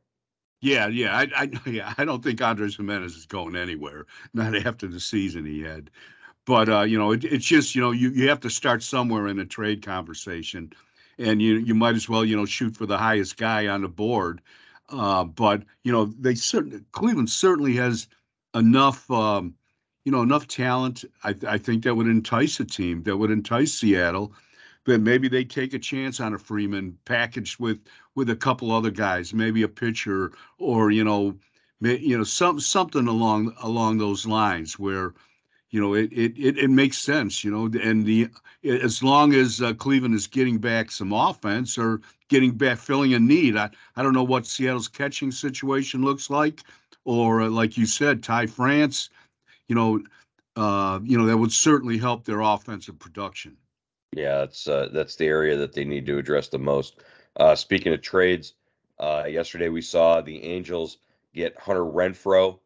Yeah, 0.61 0.87
yeah, 0.87 1.15
I, 1.17 1.27
I 1.35 1.49
yeah, 1.69 1.93
I 1.97 2.05
don't 2.05 2.23
think 2.23 2.41
Andres 2.41 2.75
Gimenez 2.75 3.15
is 3.15 3.25
going 3.25 3.55
anywhere. 3.55 4.05
Not 4.33 4.55
after 4.55 4.87
the 4.87 4.99
season 4.99 5.45
he 5.45 5.61
had. 5.61 5.89
But 6.45 6.69
uh, 6.69 6.81
you 6.81 6.97
know, 6.97 7.11
it, 7.11 7.23
it's 7.23 7.45
just 7.45 7.75
you 7.75 7.81
know 7.81 7.91
you 7.91 8.09
you 8.09 8.27
have 8.29 8.39
to 8.41 8.49
start 8.49 8.83
somewhere 8.83 9.27
in 9.27 9.39
a 9.39 9.45
trade 9.45 9.85
conversation, 9.85 10.73
and 11.17 11.41
you 11.41 11.57
you 11.57 11.75
might 11.75 11.95
as 11.95 12.09
well 12.09 12.25
you 12.25 12.35
know 12.35 12.45
shoot 12.45 12.75
for 12.75 12.85
the 12.85 12.97
highest 12.97 13.37
guy 13.37 13.67
on 13.67 13.81
the 13.81 13.89
board. 13.89 14.41
Uh, 14.89 15.23
but 15.23 15.63
you 15.83 15.91
know 15.91 16.05
they 16.05 16.35
certainly 16.35 16.83
Cleveland 16.91 17.29
certainly 17.29 17.75
has 17.75 18.07
enough 18.55 19.09
um, 19.11 19.53
you 20.05 20.11
know 20.11 20.21
enough 20.21 20.47
talent. 20.47 21.05
I 21.23 21.35
I 21.47 21.57
think 21.57 21.83
that 21.83 21.95
would 21.95 22.07
entice 22.07 22.59
a 22.59 22.65
team 22.65 23.03
that 23.03 23.17
would 23.17 23.31
entice 23.31 23.73
Seattle 23.73 24.33
that 24.89 25.01
maybe 25.01 25.27
they 25.27 25.45
take 25.45 25.73
a 25.73 25.79
chance 25.79 26.19
on 26.19 26.33
a 26.33 26.39
Freeman 26.39 26.97
packaged 27.05 27.59
with 27.59 27.79
with 28.15 28.29
a 28.29 28.35
couple 28.35 28.71
other 28.71 28.91
guys, 28.91 29.33
maybe 29.33 29.61
a 29.61 29.67
pitcher 29.67 30.31
or 30.57 30.91
you 30.91 31.03
know, 31.03 31.35
you 31.81 32.17
know 32.17 32.23
some 32.23 32.59
something 32.59 33.07
along 33.07 33.55
along 33.61 33.97
those 33.97 34.25
lines 34.25 34.77
where 34.77 35.13
you 35.69 35.79
know 35.79 35.93
it 35.93 36.11
it 36.11 36.37
it, 36.37 36.57
it 36.57 36.69
makes 36.69 36.97
sense, 36.97 37.43
you 37.43 37.51
know, 37.51 37.69
and 37.81 38.05
the 38.05 38.29
as 38.63 39.01
long 39.01 39.33
as 39.33 39.61
uh, 39.61 39.73
Cleveland 39.73 40.15
is 40.15 40.27
getting 40.27 40.57
back 40.57 40.91
some 40.91 41.13
offense 41.13 41.77
or 41.77 42.01
getting 42.27 42.51
back 42.51 42.77
filling 42.77 43.13
a 43.13 43.19
need. 43.19 43.55
I 43.55 43.69
I 43.95 44.03
don't 44.03 44.13
know 44.13 44.23
what 44.23 44.47
Seattle's 44.47 44.87
catching 44.87 45.31
situation 45.31 46.03
looks 46.03 46.29
like, 46.29 46.61
or 47.05 47.41
uh, 47.43 47.49
like 47.49 47.77
you 47.77 47.85
said, 47.85 48.23
Ty 48.23 48.47
France, 48.47 49.09
you 49.67 49.75
know, 49.75 50.01
uh, 50.55 50.99
you 51.03 51.17
know 51.17 51.25
that 51.27 51.37
would 51.37 51.53
certainly 51.53 51.97
help 51.97 52.25
their 52.25 52.41
offensive 52.41 52.97
production. 52.99 53.55
Yeah, 54.11 54.39
that's 54.39 54.67
uh, 54.67 54.89
that's 54.91 55.15
the 55.15 55.27
area 55.27 55.57
that 55.57 55.73
they 55.73 55.85
need 55.85 56.05
to 56.07 56.17
address 56.17 56.47
the 56.47 56.59
most. 56.59 57.01
Uh, 57.35 57.55
speaking 57.55 57.93
of 57.93 58.01
trades, 58.01 58.53
uh, 58.99 59.25
yesterday 59.29 59.69
we 59.69 59.81
saw 59.81 60.21
the 60.21 60.43
Angels 60.43 60.97
get 61.33 61.59
Hunter 61.59 61.83
Renfroe 61.83 62.59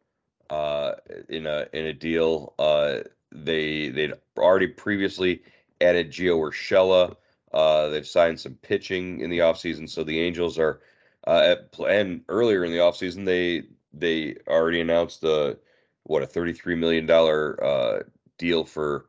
uh, 0.48 0.92
in 1.28 1.46
a 1.46 1.66
in 1.72 1.86
a 1.86 1.92
deal. 1.92 2.54
Uh, 2.58 3.00
they 3.30 3.90
they'd 3.90 4.14
already 4.38 4.68
previously 4.68 5.42
added 5.80 6.10
Gio 6.10 6.38
Urshela. 6.38 7.16
Uh, 7.52 7.88
they've 7.88 8.06
signed 8.06 8.40
some 8.40 8.54
pitching 8.62 9.20
in 9.20 9.30
the 9.30 9.38
offseason, 9.38 9.88
so 9.88 10.02
the 10.02 10.20
Angels 10.20 10.58
are 10.58 10.80
at, 11.26 11.74
and 11.86 12.22
earlier 12.28 12.64
in 12.64 12.72
the 12.72 12.78
offseason 12.78 13.26
they 13.26 13.64
they 13.92 14.36
already 14.48 14.80
announced 14.80 15.20
the 15.20 15.58
what 16.04 16.22
a 16.22 16.26
thirty 16.26 16.54
three 16.54 16.74
million 16.74 17.04
dollar 17.04 18.02
deal 18.38 18.64
for 18.64 19.06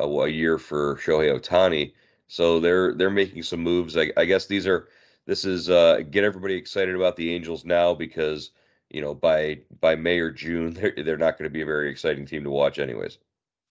a, 0.00 0.04
a 0.04 0.28
year 0.28 0.58
for 0.58 0.96
Shohei 0.96 1.38
Ohtani. 1.38 1.92
So 2.26 2.60
they're 2.60 2.94
they're 2.94 3.10
making 3.10 3.42
some 3.42 3.60
moves. 3.60 3.96
I, 3.96 4.12
I 4.16 4.24
guess 4.24 4.46
these 4.46 4.66
are 4.66 4.88
this 5.26 5.44
is 5.44 5.70
uh, 5.70 6.00
get 6.10 6.24
everybody 6.24 6.54
excited 6.54 6.94
about 6.94 7.16
the 7.16 7.32
Angels 7.34 7.64
now 7.64 7.94
because 7.94 8.50
you 8.90 9.00
know 9.00 9.14
by 9.14 9.60
by 9.80 9.94
May 9.94 10.18
or 10.18 10.30
June 10.30 10.72
they're 10.74 10.94
they're 10.96 11.16
not 11.16 11.38
going 11.38 11.48
to 11.48 11.52
be 11.52 11.62
a 11.62 11.66
very 11.66 11.90
exciting 11.90 12.26
team 12.26 12.44
to 12.44 12.50
watch 12.50 12.78
anyways. 12.78 13.18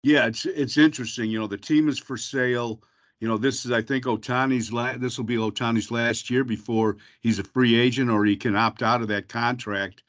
Yeah, 0.03 0.27
it's 0.27 0.45
it's 0.45 0.77
interesting. 0.77 1.29
You 1.29 1.39
know, 1.39 1.47
the 1.47 1.57
team 1.57 1.89
is 1.89 1.99
for 1.99 2.17
sale. 2.17 2.81
You 3.19 3.27
know, 3.29 3.37
this 3.37 3.65
is 3.65 3.71
I 3.71 3.81
think 3.81 4.05
Ohtani's 4.05 4.73
la- 4.73 4.97
this 4.97 5.17
will 5.17 5.25
be 5.25 5.37
Ohtani's 5.37 5.91
last 5.91 6.29
year 6.29 6.43
before 6.43 6.97
he's 7.21 7.39
a 7.39 7.43
free 7.43 7.75
agent 7.79 8.09
or 8.09 8.25
he 8.25 8.35
can 8.35 8.55
opt 8.55 8.83
out 8.83 9.01
of 9.01 9.07
that 9.07 9.29
contract. 9.29 10.03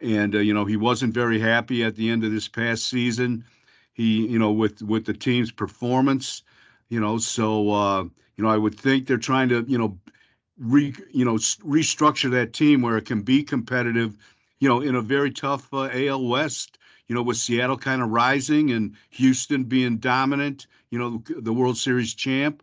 And 0.00 0.34
uh, 0.34 0.40
you 0.40 0.52
know, 0.52 0.64
he 0.64 0.76
wasn't 0.76 1.14
very 1.14 1.38
happy 1.38 1.84
at 1.84 1.94
the 1.94 2.10
end 2.10 2.24
of 2.24 2.32
this 2.32 2.48
past 2.48 2.86
season 2.86 3.44
he 3.96 4.26
you 4.26 4.38
know 4.38 4.52
with 4.52 4.82
with 4.82 5.06
the 5.06 5.14
team's 5.14 5.50
performance 5.50 6.42
you 6.90 7.00
know 7.00 7.18
so 7.18 7.70
uh 7.70 8.02
you 8.36 8.44
know 8.44 8.48
i 8.48 8.56
would 8.56 8.78
think 8.78 9.06
they're 9.06 9.16
trying 9.16 9.48
to 9.48 9.64
you 9.66 9.78
know 9.78 9.98
re 10.58 10.94
you 11.12 11.24
know 11.24 11.34
restructure 11.34 12.30
that 12.30 12.52
team 12.52 12.82
where 12.82 12.96
it 12.96 13.06
can 13.06 13.22
be 13.22 13.42
competitive 13.42 14.16
you 14.60 14.68
know 14.68 14.80
in 14.80 14.94
a 14.94 15.02
very 15.02 15.30
tough 15.30 15.72
uh, 15.74 15.88
AL 15.92 16.26
West 16.26 16.78
you 17.08 17.14
know 17.14 17.22
with 17.22 17.36
Seattle 17.36 17.76
kind 17.76 18.02
of 18.02 18.10
rising 18.10 18.70
and 18.70 18.94
Houston 19.10 19.64
being 19.64 19.98
dominant 19.98 20.66
you 20.90 20.98
know 20.98 21.22
the 21.28 21.52
World 21.52 21.76
Series 21.76 22.14
champ. 22.14 22.62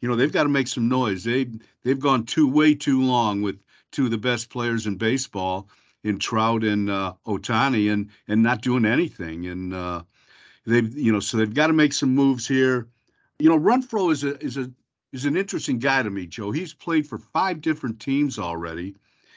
You 0.00 0.08
know 0.08 0.16
they've 0.16 0.32
got 0.32 0.44
to 0.44 0.48
make 0.48 0.68
some 0.68 0.88
noise. 0.88 1.24
They 1.24 1.46
they've 1.82 1.98
gone 1.98 2.24
too 2.24 2.48
way 2.48 2.74
too 2.74 3.02
long 3.02 3.42
with 3.42 3.58
two 3.90 4.06
of 4.06 4.10
the 4.10 4.18
best 4.18 4.50
players 4.50 4.86
in 4.86 4.96
baseball 4.96 5.68
in 6.02 6.18
Trout 6.18 6.62
and 6.62 6.90
uh, 6.90 7.14
Ohtani 7.26 7.92
and 7.92 8.10
and 8.28 8.42
not 8.42 8.62
doing 8.62 8.84
anything. 8.84 9.46
And 9.46 9.74
uh 9.74 10.02
They've 10.66 10.96
you 10.96 11.12
know 11.12 11.20
so 11.20 11.36
they've 11.36 11.52
got 11.52 11.68
to 11.68 11.72
make 11.72 11.92
some 11.92 12.14
moves 12.14 12.46
here. 12.46 12.88
You 13.38 13.48
know, 13.48 13.58
Renfroe 13.58 14.12
is 14.12 14.24
a 14.24 14.38
is 14.42 14.56
a 14.56 14.70
is 15.12 15.24
an 15.24 15.36
interesting 15.36 15.78
guy 15.78 16.02
to 16.02 16.10
me, 16.10 16.26
Joe. 16.26 16.50
He's 16.50 16.74
played 16.74 17.06
for 17.06 17.18
five 17.18 17.60
different 17.60 18.00
teams 18.00 18.38
already. 18.38 18.94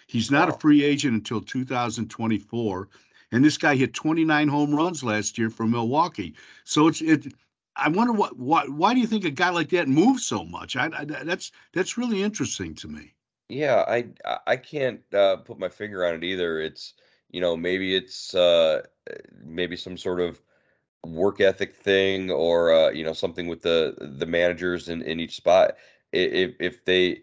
He's 0.08 0.32
not 0.32 0.50
wow. 0.50 0.56
a 0.56 0.60
free 0.60 0.84
agent 0.84 1.14
until 1.14 1.42
2024, 1.42 2.90
and 3.32 3.44
this 3.44 3.58
guy 3.58 3.76
hit 3.76 3.94
29 3.94 4.48
home 4.48 4.74
runs 4.74 5.04
last 5.04 5.38
year 5.38 5.50
for 5.50 5.66
Milwaukee. 5.66 6.34
So 6.64 6.88
it's 6.88 7.02
it. 7.02 7.34
I 7.76 7.90
wonder 7.90 8.14
what 8.14 8.38
what 8.38 8.70
why 8.70 8.94
do 8.94 9.00
you 9.00 9.08
think 9.08 9.26
a 9.26 9.30
guy 9.30 9.50
like 9.50 9.70
that 9.70 9.88
moves 9.88 10.26
so 10.26 10.46
much? 10.46 10.76
I, 10.76 10.90
I 10.98 11.06
that's 11.06 11.52
that's 11.74 11.98
really 11.98 12.24
interesting 12.24 12.74
to 12.76 12.88
me. 12.88 13.14
Yeah, 13.50 13.84
I 13.88 14.08
I 14.46 14.56
can't 14.56 15.02
uh, 15.14 15.38
put 15.38 15.60
my 15.60 15.70
finger 15.70 16.06
on 16.06 16.16
it 16.16 16.24
either. 16.24 16.62
It's 16.62 16.94
you 17.30 17.42
know, 17.42 17.58
maybe 17.58 17.96
it's 17.96 18.34
uh, 18.34 18.84
maybe 19.44 19.76
some 19.76 19.98
sort 19.98 20.22
of 20.22 20.42
work 21.06 21.42
ethic 21.42 21.76
thing 21.76 22.32
or 22.32 22.72
uh, 22.72 22.90
you 22.90 23.04
know 23.04 23.14
something 23.14 23.48
with 23.48 23.62
the 23.62 23.96
the 24.20 24.26
managers 24.26 24.90
in, 24.90 25.02
in 25.02 25.20
each 25.20 25.36
spot. 25.36 25.76
If 26.12 26.56
if 26.60 26.86
they, 26.86 27.22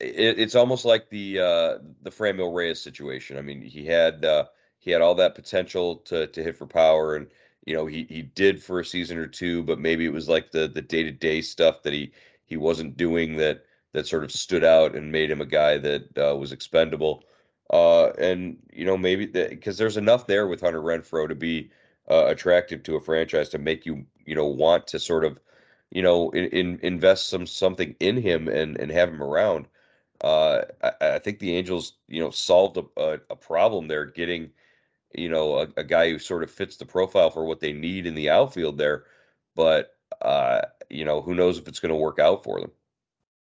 it, 0.00 0.38
it's 0.38 0.54
almost 0.54 0.84
like 0.84 1.08
the 1.10 1.40
uh, 1.40 1.78
the 2.02 2.10
Franmil 2.10 2.54
Reyes 2.54 2.80
situation. 2.80 3.38
I 3.38 3.42
mean, 3.42 3.62
he 3.62 3.86
had 3.86 4.24
uh, 4.24 4.46
he 4.78 4.90
had 4.90 5.02
all 5.02 5.14
that 5.16 5.34
potential 5.34 5.96
to 5.96 6.26
to 6.28 6.42
hit 6.42 6.56
for 6.56 6.66
power, 6.66 7.16
and 7.16 7.28
you 7.66 7.74
know 7.74 7.86
he 7.86 8.04
he 8.08 8.22
did 8.22 8.62
for 8.62 8.80
a 8.80 8.84
season 8.84 9.18
or 9.18 9.26
two, 9.26 9.62
but 9.62 9.78
maybe 9.78 10.04
it 10.04 10.12
was 10.12 10.28
like 10.28 10.50
the 10.50 10.68
the 10.68 10.82
day 10.82 11.02
to 11.02 11.10
day 11.12 11.40
stuff 11.40 11.82
that 11.82 11.92
he 11.92 12.12
he 12.46 12.56
wasn't 12.56 12.96
doing 12.96 13.36
that 13.36 13.64
that 13.92 14.06
sort 14.06 14.24
of 14.24 14.32
stood 14.32 14.64
out 14.64 14.94
and 14.94 15.12
made 15.12 15.30
him 15.30 15.40
a 15.40 15.46
guy 15.46 15.78
that 15.78 16.18
uh, 16.18 16.36
was 16.36 16.52
expendable. 16.52 17.24
Uh, 17.70 18.08
and 18.18 18.58
you 18.72 18.84
know 18.84 18.96
maybe 18.96 19.26
because 19.26 19.78
there's 19.78 19.96
enough 19.96 20.26
there 20.26 20.46
with 20.46 20.60
Hunter 20.60 20.82
Renfroe 20.82 21.28
to 21.28 21.34
be 21.34 21.70
uh, 22.10 22.26
attractive 22.26 22.82
to 22.84 22.96
a 22.96 23.00
franchise 23.00 23.48
to 23.50 23.58
make 23.58 23.86
you 23.86 24.04
you 24.26 24.34
know 24.34 24.46
want 24.46 24.86
to 24.88 24.98
sort 24.98 25.24
of 25.24 25.38
you 25.90 26.02
know 26.02 26.30
in, 26.30 26.46
in 26.46 26.80
invest 26.82 27.28
some 27.28 27.46
something 27.46 27.94
in 28.00 28.16
him 28.16 28.48
and 28.48 28.78
and 28.78 28.90
have 28.90 29.08
him 29.08 29.22
around. 29.22 29.66
Uh, 30.22 30.62
I, 30.82 30.92
I, 31.00 31.18
think 31.18 31.38
the 31.38 31.54
Angels 31.56 31.94
you 32.08 32.20
know 32.20 32.30
solved 32.30 32.78
a, 32.78 32.84
a, 32.96 33.12
a 33.30 33.36
problem 33.36 33.88
there 33.88 34.06
getting 34.06 34.50
you 35.14 35.28
know 35.28 35.58
a, 35.58 35.68
a, 35.76 35.84
guy 35.84 36.10
who 36.10 36.18
sort 36.18 36.42
of 36.42 36.50
fits 36.50 36.76
the 36.76 36.86
profile 36.86 37.30
for 37.30 37.44
what 37.44 37.60
they 37.60 37.72
need 37.72 38.06
in 38.06 38.14
the 38.14 38.30
outfield 38.30 38.78
there, 38.78 39.04
but 39.54 39.96
uh, 40.22 40.62
you 40.90 41.04
know 41.04 41.20
who 41.20 41.34
knows 41.34 41.58
if 41.58 41.68
it's 41.68 41.80
going 41.80 41.90
to 41.90 41.96
work 41.96 42.18
out 42.18 42.44
for 42.44 42.60
them. 42.60 42.70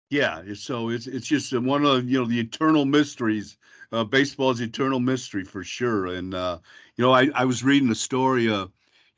Yeah, 0.10 0.42
so 0.54 0.90
it's 0.90 1.06
it's 1.08 1.28
just 1.28 1.58
one 1.58 1.86
of 1.86 2.08
you 2.10 2.20
know 2.20 2.26
the 2.26 2.40
eternal 2.40 2.86
mysteries. 2.86 3.58
Uh, 3.92 4.04
baseball 4.04 4.52
is 4.52 4.62
eternal 4.62 5.00
mystery 5.00 5.44
for 5.44 5.64
sure. 5.64 6.08
And 6.08 6.34
uh, 6.34 6.60
you 6.96 7.04
know, 7.04 7.12
I, 7.14 7.30
I 7.36 7.46
was 7.46 7.64
reading 7.64 7.90
a 7.90 7.96
story, 7.96 8.50
uh, 8.50 8.68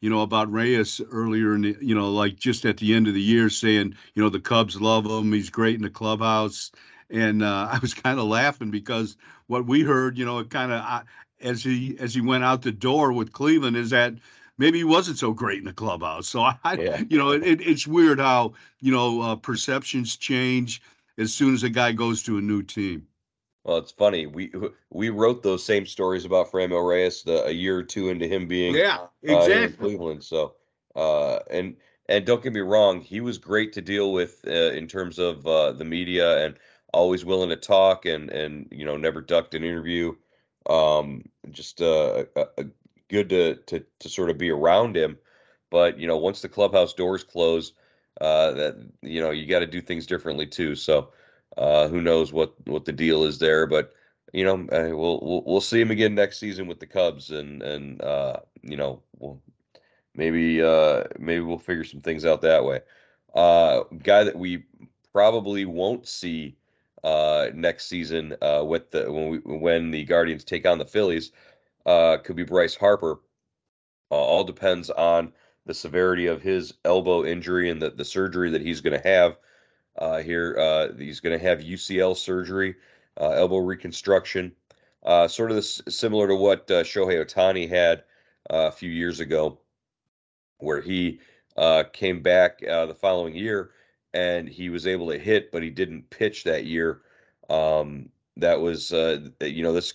you 0.01 0.09
know, 0.09 0.21
about 0.21 0.51
Reyes 0.51 1.01
earlier 1.11 1.55
in 1.55 1.61
the, 1.61 1.77
you 1.81 1.95
know, 1.95 2.11
like 2.11 2.37
just 2.37 2.65
at 2.65 2.77
the 2.77 2.93
end 2.95 3.07
of 3.07 3.13
the 3.13 3.21
year, 3.21 3.49
saying 3.49 3.95
you 4.15 4.23
know 4.23 4.29
the 4.29 4.39
Cubs 4.39 4.81
love 4.81 5.05
him, 5.05 5.31
he's 5.31 5.49
great 5.51 5.75
in 5.75 5.83
the 5.83 5.89
clubhouse, 5.91 6.71
and 7.09 7.43
uh, 7.43 7.69
I 7.71 7.79
was 7.79 7.93
kind 7.93 8.19
of 8.19 8.25
laughing 8.25 8.71
because 8.71 9.15
what 9.47 9.65
we 9.67 9.81
heard, 9.83 10.17
you 10.17 10.25
know, 10.25 10.39
it 10.39 10.49
kind 10.49 10.71
of 10.71 11.03
as 11.41 11.63
he 11.63 11.97
as 11.99 12.15
he 12.15 12.21
went 12.21 12.43
out 12.43 12.63
the 12.63 12.71
door 12.71 13.13
with 13.13 13.31
Cleveland 13.31 13.77
is 13.77 13.91
that 13.91 14.15
maybe 14.59 14.77
he 14.77 14.83
wasn't 14.83 15.17
so 15.17 15.33
great 15.33 15.57
in 15.57 15.65
the 15.65 15.73
clubhouse. 15.73 16.29
So 16.29 16.41
I, 16.41 16.73
yeah. 16.73 17.01
you 17.09 17.17
know, 17.17 17.31
it, 17.31 17.61
it's 17.61 17.87
weird 17.87 18.19
how 18.19 18.53
you 18.79 18.91
know 18.91 19.21
uh, 19.21 19.35
perceptions 19.37 20.15
change 20.15 20.81
as 21.17 21.33
soon 21.33 21.55
as 21.55 21.63
a 21.63 21.69
guy 21.69 21.91
goes 21.91 22.21
to 22.23 22.37
a 22.37 22.41
new 22.41 22.61
team. 22.61 23.07
Well, 23.63 23.77
it's 23.77 23.91
funny. 23.91 24.27
We 24.27 24.51
we 24.91 25.09
wrote 25.09 25.41
those 25.41 25.63
same 25.63 25.85
stories 25.85 26.25
about 26.25 26.51
Franmil 26.51 26.87
Reyes 26.87 27.23
the, 27.23 27.45
a 27.45 27.51
year 27.51 27.77
or 27.77 27.83
two 27.83 28.09
into 28.09 28.27
him 28.27 28.47
being 28.47 28.75
yeah 28.75 29.07
exactly 29.23 29.53
uh, 29.53 29.61
in 29.61 29.73
Cleveland. 29.73 30.23
So 30.23 30.55
uh, 30.95 31.39
and 31.49 31.75
and 32.07 32.25
don't 32.25 32.43
get 32.43 32.53
me 32.53 32.61
wrong, 32.61 33.01
he 33.01 33.21
was 33.21 33.37
great 33.37 33.73
to 33.73 33.81
deal 33.81 34.11
with 34.13 34.41
uh, 34.47 34.71
in 34.71 34.87
terms 34.87 35.19
of 35.19 35.45
uh, 35.45 35.71
the 35.73 35.85
media 35.85 36.45
and 36.45 36.55
always 36.93 37.23
willing 37.23 37.49
to 37.49 37.55
talk 37.55 38.05
and 38.05 38.29
and 38.29 38.67
you 38.71 38.85
know 38.85 38.97
never 38.97 39.21
ducked 39.21 39.53
an 39.55 39.63
interview. 39.63 40.13
Um, 40.69 41.23
just 41.51 41.81
uh, 41.81 42.25
a, 42.35 42.45
a 42.57 42.65
good 43.09 43.29
to 43.29 43.55
to 43.55 43.83
to 43.99 44.09
sort 44.09 44.29
of 44.29 44.37
be 44.37 44.49
around 44.49 44.95
him. 44.95 45.17
But 45.69 45.99
you 45.99 46.07
know, 46.07 46.17
once 46.17 46.41
the 46.41 46.49
clubhouse 46.49 46.93
doors 46.93 47.23
close, 47.23 47.73
uh, 48.21 48.51
that 48.51 48.77
you 49.01 49.21
know 49.21 49.31
you 49.31 49.45
got 49.45 49.59
to 49.59 49.67
do 49.67 49.81
things 49.81 50.05
differently 50.05 50.47
too. 50.47 50.75
So 50.75 51.09
uh, 51.57 51.87
who 51.87 52.01
knows 52.01 52.31
what 52.31 52.53
what 52.65 52.85
the 52.85 52.93
deal 52.93 53.23
is 53.23 53.39
there? 53.39 53.67
But 53.67 53.93
you 54.33 54.43
know, 54.43 54.55
we'll, 54.95 55.19
we'll 55.21 55.43
we'll 55.45 55.61
see 55.61 55.81
him 55.81 55.91
again 55.91 56.15
next 56.15 56.39
season 56.39 56.67
with 56.67 56.79
the 56.79 56.87
Cubs, 56.87 57.31
and 57.31 57.61
and 57.61 58.01
uh, 58.01 58.37
you 58.61 58.77
know, 58.77 59.01
we'll, 59.17 59.41
maybe 60.15 60.61
uh, 60.61 61.03
maybe 61.17 61.41
we'll 61.41 61.57
figure 61.57 61.83
some 61.83 62.01
things 62.01 62.25
out 62.25 62.41
that 62.41 62.63
way. 62.63 62.81
Uh, 63.33 63.83
guy 64.03 64.23
that 64.23 64.37
we 64.37 64.63
probably 65.13 65.65
won't 65.65 66.07
see 66.07 66.55
uh, 67.03 67.47
next 67.53 67.85
season 67.85 68.35
uh, 68.41 68.63
with 68.65 68.91
the 68.91 69.11
when 69.11 69.29
we 69.29 69.37
when 69.39 69.91
the 69.91 70.03
Guardians 70.03 70.43
take 70.43 70.65
on 70.65 70.77
the 70.77 70.85
Phillies 70.85 71.31
uh, 71.89 72.17
could 72.19 72.35
be 72.35 72.43
Bryce 72.43 72.75
Harper. 72.75 73.19
Uh, 74.11 74.15
all 74.15 74.43
depends 74.43 74.91
on 74.91 75.33
the 75.65 75.73
severity 75.73 76.27
of 76.27 76.41
his 76.41 76.75
elbow 76.85 77.25
injury 77.25 77.69
and 77.71 77.81
the, 77.81 77.89
the 77.89 78.05
surgery 78.05 78.51
that 78.51 78.61
he's 78.61 78.79
going 78.79 78.99
to 78.99 79.07
have 79.07 79.37
uh, 79.97 80.19
here. 80.19 80.55
Uh, 80.59 80.93
he's 80.95 81.19
going 81.19 81.37
to 81.37 81.43
have 81.43 81.59
UCL 81.59 82.15
surgery, 82.15 82.75
uh, 83.19 83.31
elbow 83.31 83.57
reconstruction, 83.57 84.51
uh, 85.03 85.27
sort 85.27 85.49
of 85.49 85.55
this, 85.55 85.81
similar 85.89 86.27
to 86.27 86.35
what 86.35 86.67
Shohei 86.67 87.25
Ohtani 87.25 87.67
had 87.67 88.03
a 88.51 88.71
few 88.71 88.91
years 88.91 89.19
ago, 89.19 89.57
where 90.59 90.81
he 90.81 91.19
came 91.93 92.21
back 92.21 92.59
the 92.59 92.95
following 92.99 93.35
year 93.35 93.71
and 94.13 94.47
he 94.47 94.69
was 94.69 94.85
able 94.85 95.09
to 95.09 95.17
hit, 95.17 95.51
but 95.51 95.63
he 95.63 95.71
didn't 95.71 96.09
pitch 96.11 96.43
that 96.43 96.65
year. 96.65 97.01
Um, 97.49 98.09
that 98.39 98.59
was 98.59 98.93
uh, 98.93 99.29
you 99.41 99.63
know 99.63 99.73
this 99.73 99.93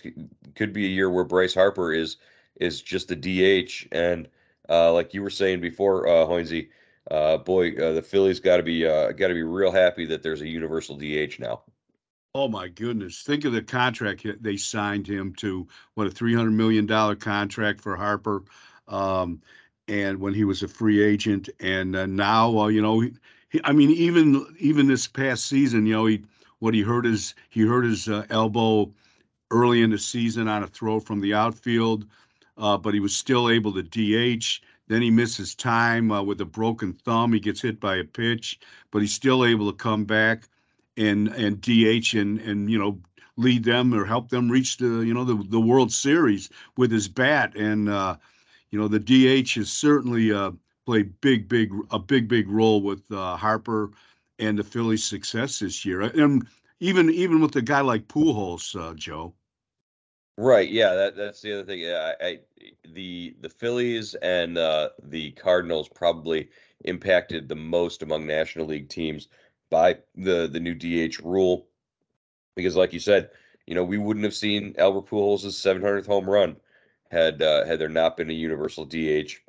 could 0.55 0.73
be 0.73 0.85
a 0.85 0.89
year 0.89 1.09
where 1.09 1.23
Bryce 1.23 1.53
Harper 1.53 1.93
is 1.93 2.17
is 2.59 2.81
just 2.81 3.11
a 3.11 3.15
DH 3.15 3.87
and 3.91 4.27
uh, 4.69 4.91
like 4.93 5.13
you 5.13 5.21
were 5.21 5.29
saying 5.29 5.61
before, 5.61 6.07
uh, 6.07 6.25
uh, 7.11 7.37
boy, 7.37 7.71
uh, 7.75 7.93
the 7.93 8.01
Phillies 8.01 8.39
got 8.39 8.57
to 8.57 8.63
be 8.63 8.85
uh, 8.85 9.11
got 9.11 9.27
to 9.27 9.33
be 9.33 9.43
real 9.43 9.71
happy 9.71 10.05
that 10.05 10.23
there's 10.23 10.41
a 10.41 10.47
universal 10.47 10.95
DH 10.95 11.39
now. 11.39 11.61
Oh 12.33 12.47
my 12.47 12.67
goodness! 12.67 13.21
Think 13.21 13.45
of 13.45 13.53
the 13.53 13.61
contract 13.61 14.25
they 14.41 14.57
signed 14.57 15.07
him 15.07 15.33
to. 15.35 15.67
What 15.93 16.07
a 16.07 16.11
three 16.11 16.33
hundred 16.33 16.51
million 16.51 16.85
dollar 16.85 17.15
contract 17.15 17.79
for 17.79 17.95
Harper, 17.95 18.43
um, 18.87 19.41
and 19.87 20.19
when 20.19 20.33
he 20.33 20.43
was 20.43 20.63
a 20.63 20.67
free 20.67 21.03
agent, 21.03 21.49
and 21.59 21.95
uh, 21.95 22.05
now 22.07 22.67
you 22.67 22.81
know, 22.81 23.01
he, 23.49 23.61
I 23.63 23.71
mean, 23.71 23.91
even 23.91 24.45
even 24.59 24.87
this 24.87 25.07
past 25.07 25.45
season, 25.45 25.85
you 25.85 25.93
know, 25.93 26.07
he 26.07 26.23
what 26.65 26.73
he 26.73 26.81
hurt 26.81 27.05
his 27.05 27.35
he 27.51 27.61
hurt 27.61 27.85
his 27.85 28.09
uh, 28.09 28.25
elbow 28.31 28.91
early 29.51 29.83
in 29.83 29.91
the 29.91 29.99
season 29.99 30.47
on 30.47 30.63
a 30.63 30.67
throw 30.67 30.99
from 30.99 31.21
the 31.21 31.31
outfield, 31.31 32.07
uh, 32.57 32.75
but 32.75 32.91
he 32.91 32.99
was 32.99 33.15
still 33.15 33.51
able 33.51 33.71
to 33.71 33.83
DH. 33.83 34.65
Then 34.87 35.03
he 35.03 35.11
misses 35.11 35.53
time 35.53 36.11
uh, 36.11 36.23
with 36.23 36.41
a 36.41 36.45
broken 36.45 36.91
thumb. 36.91 37.33
He 37.33 37.39
gets 37.39 37.61
hit 37.61 37.79
by 37.79 37.97
a 37.97 38.03
pitch, 38.03 38.59
but 38.89 39.03
he's 39.03 39.13
still 39.13 39.45
able 39.45 39.71
to 39.71 39.77
come 39.77 40.05
back 40.05 40.49
and 40.97 41.27
and 41.27 41.61
DH 41.61 42.15
and 42.15 42.41
and 42.41 42.71
you 42.71 42.79
know 42.79 42.99
lead 43.37 43.63
them 43.63 43.93
or 43.93 44.03
help 44.03 44.29
them 44.29 44.49
reach 44.49 44.77
the 44.77 45.01
you 45.01 45.13
know 45.13 45.23
the 45.23 45.35
the 45.47 45.61
World 45.61 45.93
Series 45.93 46.49
with 46.77 46.91
his 46.91 47.07
bat. 47.07 47.55
And 47.55 47.89
uh, 47.89 48.15
you 48.71 48.79
know 48.79 48.87
the 48.87 48.99
DH 48.99 49.53
has 49.53 49.71
certainly 49.71 50.31
uh, 50.33 50.49
played 50.87 51.21
big 51.21 51.47
big 51.47 51.71
a 51.91 51.99
big 51.99 52.27
big 52.27 52.49
role 52.49 52.81
with 52.81 53.03
uh, 53.11 53.37
Harper 53.37 53.91
and 54.39 54.57
the 54.57 54.63
Phillies' 54.63 55.03
success 55.03 55.59
this 55.59 55.85
year, 55.85 56.01
and 56.01 56.47
even 56.79 57.09
even 57.09 57.41
with 57.41 57.55
a 57.55 57.61
guy 57.61 57.81
like 57.81 58.07
Pujols, 58.07 58.75
uh, 58.79 58.93
Joe. 58.95 59.33
Right. 60.37 60.69
Yeah. 60.69 60.93
That 60.95 61.15
that's 61.15 61.41
the 61.41 61.53
other 61.53 61.63
thing. 61.63 61.85
I, 61.85 62.13
I 62.21 62.39
the 62.89 63.35
the 63.39 63.49
Phillies 63.49 64.15
and 64.15 64.57
uh, 64.57 64.89
the 65.03 65.31
Cardinals 65.31 65.87
probably 65.87 66.49
impacted 66.83 67.47
the 67.47 67.55
most 67.55 68.03
among 68.03 68.27
National 68.27 68.65
League 68.65 68.89
teams 68.89 69.29
by 69.69 69.97
the 70.15 70.47
the 70.51 70.59
new 70.59 70.75
DH 70.75 71.19
rule, 71.23 71.67
because 72.55 72.75
like 72.75 72.91
you 72.91 72.99
said, 72.99 73.29
you 73.65 73.75
know 73.75 73.83
we 73.83 73.97
wouldn't 73.97 74.25
have 74.25 74.35
seen 74.35 74.75
Albert 74.77 75.07
Pujols' 75.07 75.45
700th 75.45 76.05
home 76.05 76.29
run 76.29 76.57
had 77.11 77.41
uh, 77.41 77.65
had 77.65 77.79
there 77.79 77.89
not 77.89 78.17
been 78.17 78.29
a 78.29 78.33
universal 78.33 78.85
DH, 78.85 79.39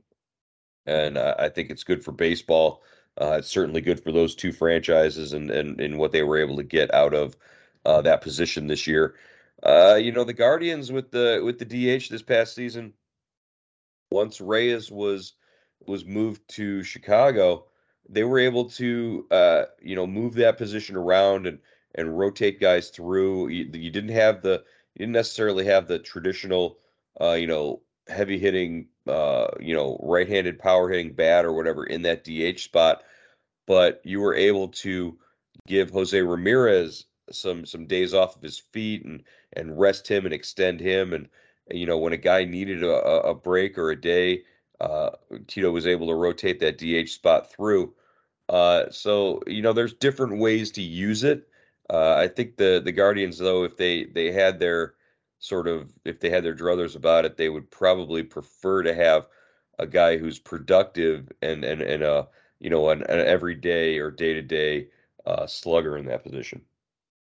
and 0.86 1.18
uh, 1.18 1.34
I 1.38 1.48
think 1.48 1.70
it's 1.70 1.84
good 1.84 2.04
for 2.04 2.12
baseball 2.12 2.82
uh, 3.20 3.36
it's 3.38 3.48
certainly 3.48 3.80
good 3.80 4.02
for 4.02 4.12
those 4.12 4.34
two 4.34 4.52
franchises 4.52 5.32
and, 5.32 5.50
and, 5.50 5.80
and 5.80 5.98
what 5.98 6.12
they 6.12 6.22
were 6.22 6.38
able 6.38 6.56
to 6.56 6.62
get 6.62 6.92
out 6.92 7.14
of 7.14 7.36
uh, 7.84 8.02
that 8.02 8.20
position 8.20 8.66
this 8.66 8.86
year. 8.86 9.14
Uh, 9.62 9.98
you 10.00 10.12
know, 10.12 10.24
the 10.24 10.34
Guardians 10.34 10.92
with 10.92 11.10
the 11.10 11.40
with 11.42 11.58
the 11.58 11.64
DH 11.64 12.10
this 12.10 12.22
past 12.22 12.54
season, 12.54 12.92
once 14.10 14.40
Reyes 14.40 14.90
was 14.90 15.32
was 15.86 16.04
moved 16.04 16.46
to 16.48 16.82
Chicago, 16.82 17.64
they 18.08 18.24
were 18.24 18.38
able 18.38 18.66
to 18.70 19.26
uh, 19.30 19.64
you 19.80 19.96
know 19.96 20.06
move 20.06 20.34
that 20.34 20.58
position 20.58 20.96
around 20.96 21.46
and 21.46 21.58
and 21.94 22.18
rotate 22.18 22.60
guys 22.60 22.90
through. 22.90 23.48
You, 23.48 23.70
you 23.72 23.90
didn't 23.90 24.10
have 24.10 24.42
the 24.42 24.62
you 24.94 25.00
didn't 25.00 25.12
necessarily 25.12 25.64
have 25.64 25.88
the 25.88 25.98
traditional 25.98 26.78
uh, 27.18 27.32
you 27.32 27.46
know 27.46 27.80
heavy 28.08 28.38
hitting, 28.38 28.88
uh, 29.06 29.48
you 29.60 29.74
know, 29.74 29.98
right 30.02 30.28
handed 30.28 30.58
power 30.58 30.88
hitting 30.88 31.12
bat 31.12 31.44
or 31.44 31.52
whatever 31.52 31.84
in 31.84 32.02
that 32.02 32.24
DH 32.24 32.60
spot, 32.60 33.02
but 33.66 34.00
you 34.04 34.20
were 34.20 34.34
able 34.34 34.68
to 34.68 35.18
give 35.66 35.90
Jose 35.90 36.20
Ramirez 36.20 37.06
some 37.32 37.66
some 37.66 37.86
days 37.86 38.14
off 38.14 38.36
of 38.36 38.42
his 38.42 38.58
feet 38.58 39.04
and 39.04 39.22
and 39.54 39.78
rest 39.78 40.08
him 40.08 40.24
and 40.24 40.34
extend 40.34 40.78
him 40.78 41.12
and 41.12 41.28
you 41.70 41.84
know 41.84 41.98
when 41.98 42.12
a 42.12 42.16
guy 42.16 42.44
needed 42.44 42.84
a, 42.84 42.94
a 43.22 43.34
break 43.34 43.76
or 43.76 43.90
a 43.90 44.00
day 44.00 44.44
uh, 44.80 45.10
Tito 45.46 45.70
was 45.70 45.86
able 45.86 46.08
to 46.08 46.14
rotate 46.14 46.60
that 46.60 46.78
DH 46.78 47.08
spot 47.08 47.50
through. 47.50 47.94
Uh, 48.48 48.90
so 48.90 49.40
you 49.46 49.62
know 49.62 49.72
there's 49.72 49.94
different 49.94 50.38
ways 50.38 50.70
to 50.72 50.82
use 50.82 51.24
it. 51.24 51.48
Uh, 51.90 52.14
I 52.14 52.28
think 52.28 52.56
the 52.56 52.80
the 52.84 52.92
Guardians 52.92 53.38
though 53.38 53.64
if 53.64 53.76
they 53.76 54.04
they 54.04 54.30
had 54.30 54.60
their 54.60 54.94
sort 55.38 55.68
of 55.68 55.92
if 56.04 56.20
they 56.20 56.30
had 56.30 56.44
their 56.44 56.54
druthers 56.54 56.96
about 56.96 57.24
it, 57.24 57.36
they 57.36 57.48
would 57.48 57.70
probably 57.70 58.22
prefer 58.22 58.82
to 58.82 58.94
have 58.94 59.28
a 59.78 59.86
guy 59.86 60.16
who's 60.16 60.38
productive 60.38 61.30
and 61.42 61.64
and 61.64 61.82
and 61.82 62.02
a 62.02 62.28
you 62.60 62.70
know 62.70 62.90
an, 62.90 63.02
an 63.02 63.20
everyday 63.20 63.98
or 63.98 64.10
day 64.10 64.32
to 64.32 64.42
day 64.42 64.88
slugger 65.46 65.96
in 65.96 66.06
that 66.06 66.22
position. 66.22 66.62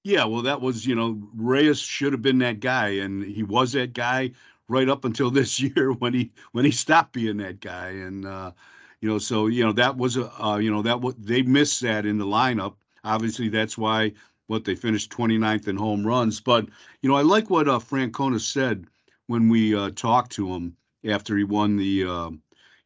Yeah, 0.05 0.25
well, 0.27 0.43
that 0.43 0.61
was 0.61 0.87
you 0.87 0.95
know 0.95 1.19
Reyes 1.35 1.79
should 1.81 2.13
have 2.13 2.23
been 2.23 2.39
that 2.39 2.61
guy, 2.61 2.89
and 2.89 3.25
he 3.25 3.43
was 3.43 3.73
that 3.73 3.95
guy 3.95 4.33
right 4.69 4.89
up 4.89 5.05
until 5.05 5.31
this 5.31 5.61
year 5.61 5.93
when 5.93 6.13
he 6.15 6.33
when 6.53 6.65
he 6.65 6.71
stopped 6.71 7.13
being 7.13 7.39
that 7.39 7.61
guy, 7.61 7.89
and 7.89 8.27
uh, 8.27 8.53
you 9.01 9.09
know 9.09 9.19
so 9.19 9.47
you 9.47 9.65
know 9.65 9.73
that 9.73 9.97
was 9.97 10.17
a 10.17 10.31
uh, 10.43 10.59
you 10.59 10.71
know 10.71 10.83
that 10.83 11.01
what 11.01 11.15
they 11.25 11.43
missed 11.43 11.81
that 11.83 12.07
in 12.07 12.19
the 12.19 12.27
lineup. 12.27 12.75
Obviously, 13.05 13.49
that's 13.49 13.77
why 13.77 14.13
what 14.47 14.65
they 14.65 14.75
finished 14.75 15.11
29th 15.11 15.69
in 15.69 15.77
home 15.77 16.07
runs. 16.07 16.41
But 16.41 16.67
you 17.03 17.09
know 17.09 17.17
I 17.17 17.23
like 17.23 17.51
what 17.51 17.69
uh, 17.69 17.79
Francona 17.79 18.41
said 18.41 18.87
when 19.27 19.49
we 19.49 19.75
uh, 19.75 19.91
talked 19.91 20.33
to 20.33 20.53
him 20.53 20.77
after 21.05 21.37
he 21.37 21.45
won 21.45 21.77
the 21.77 22.05
uh, 22.05 22.31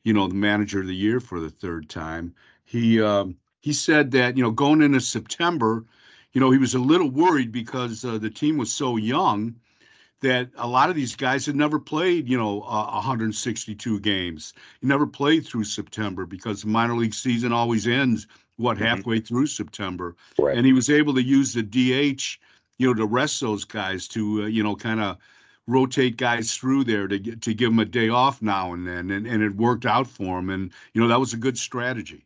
you 0.05 0.13
know 0.13 0.29
the 0.29 0.35
manager 0.35 0.81
of 0.81 0.87
the 0.87 0.95
year 0.95 1.21
for 1.21 1.41
the 1.41 1.51
third 1.51 1.89
time. 1.89 2.35
He 2.65 3.01
um, 3.03 3.37
he 3.61 3.73
said 3.73 4.11
that 4.13 4.37
you 4.37 4.43
know 4.43 4.51
going 4.51 4.83
into 4.83 5.01
September, 5.01 5.85
you 6.33 6.41
know 6.41 6.51
he 6.51 6.59
was 6.59 6.75
a 6.75 6.79
little 6.79 7.11
worried 7.11 7.53
because 7.53 8.05
uh, 8.05 8.19
the 8.19 8.31
team 8.31 8.57
was 8.57 8.73
so 8.73 8.97
young 8.97 9.57
that 10.21 10.51
a 10.57 10.67
lot 10.67 10.91
of 10.91 10.97
these 10.97 11.15
guys 11.15 11.47
had 11.47 11.55
never 11.55 11.79
played, 11.79 12.29
you 12.29 12.37
know, 12.37 12.63
uh, 12.63 12.91
162 12.95 14.01
games. 14.01 14.53
He 14.81 14.87
never 14.87 15.07
played 15.07 15.47
through 15.47 15.65
September 15.65 16.27
because 16.27 16.63
the 16.63 16.69
minor 16.69 16.97
league 16.97 17.15
season 17.15 17.53
always 17.53 17.87
ends 17.87 18.27
what 18.59 18.77
mm-hmm. 18.77 18.87
halfway 18.87 19.21
through 19.21 19.47
September, 19.47 20.15
right. 20.39 20.57
and 20.57 20.67
he 20.67 20.73
was 20.73 20.91
able 20.91 21.15
to 21.15 21.23
use 21.23 21.55
the 21.55 21.63
DH, 21.63 22.39
you 22.79 22.87
know, 22.87 22.95
to 22.95 23.07
rest 23.07 23.41
those 23.41 23.65
guys 23.65 24.07
to, 24.09 24.45
uh, 24.45 24.47
you 24.47 24.63
know, 24.63 24.77
kind 24.77 25.01
of 25.01 25.17
rotate 25.67 26.17
guys 26.17 26.55
through 26.55 26.85
there 26.85 27.09
to 27.09 27.19
get, 27.19 27.43
to 27.43 27.55
give 27.55 27.71
them 27.71 27.79
a 27.79 27.85
day 27.85 28.09
off 28.09 28.41
now 28.43 28.73
and 28.73 28.87
then, 28.87 29.11
and 29.11 29.27
and 29.27 29.43
it 29.43 29.57
worked 29.57 29.87
out 29.87 30.07
for 30.07 30.39
him, 30.39 30.51
and 30.51 30.71
you 30.93 31.01
know 31.01 31.09
that 31.09 31.21
was 31.21 31.33
a 31.33 31.39
good 31.39 31.59
strategy. 31.59 32.25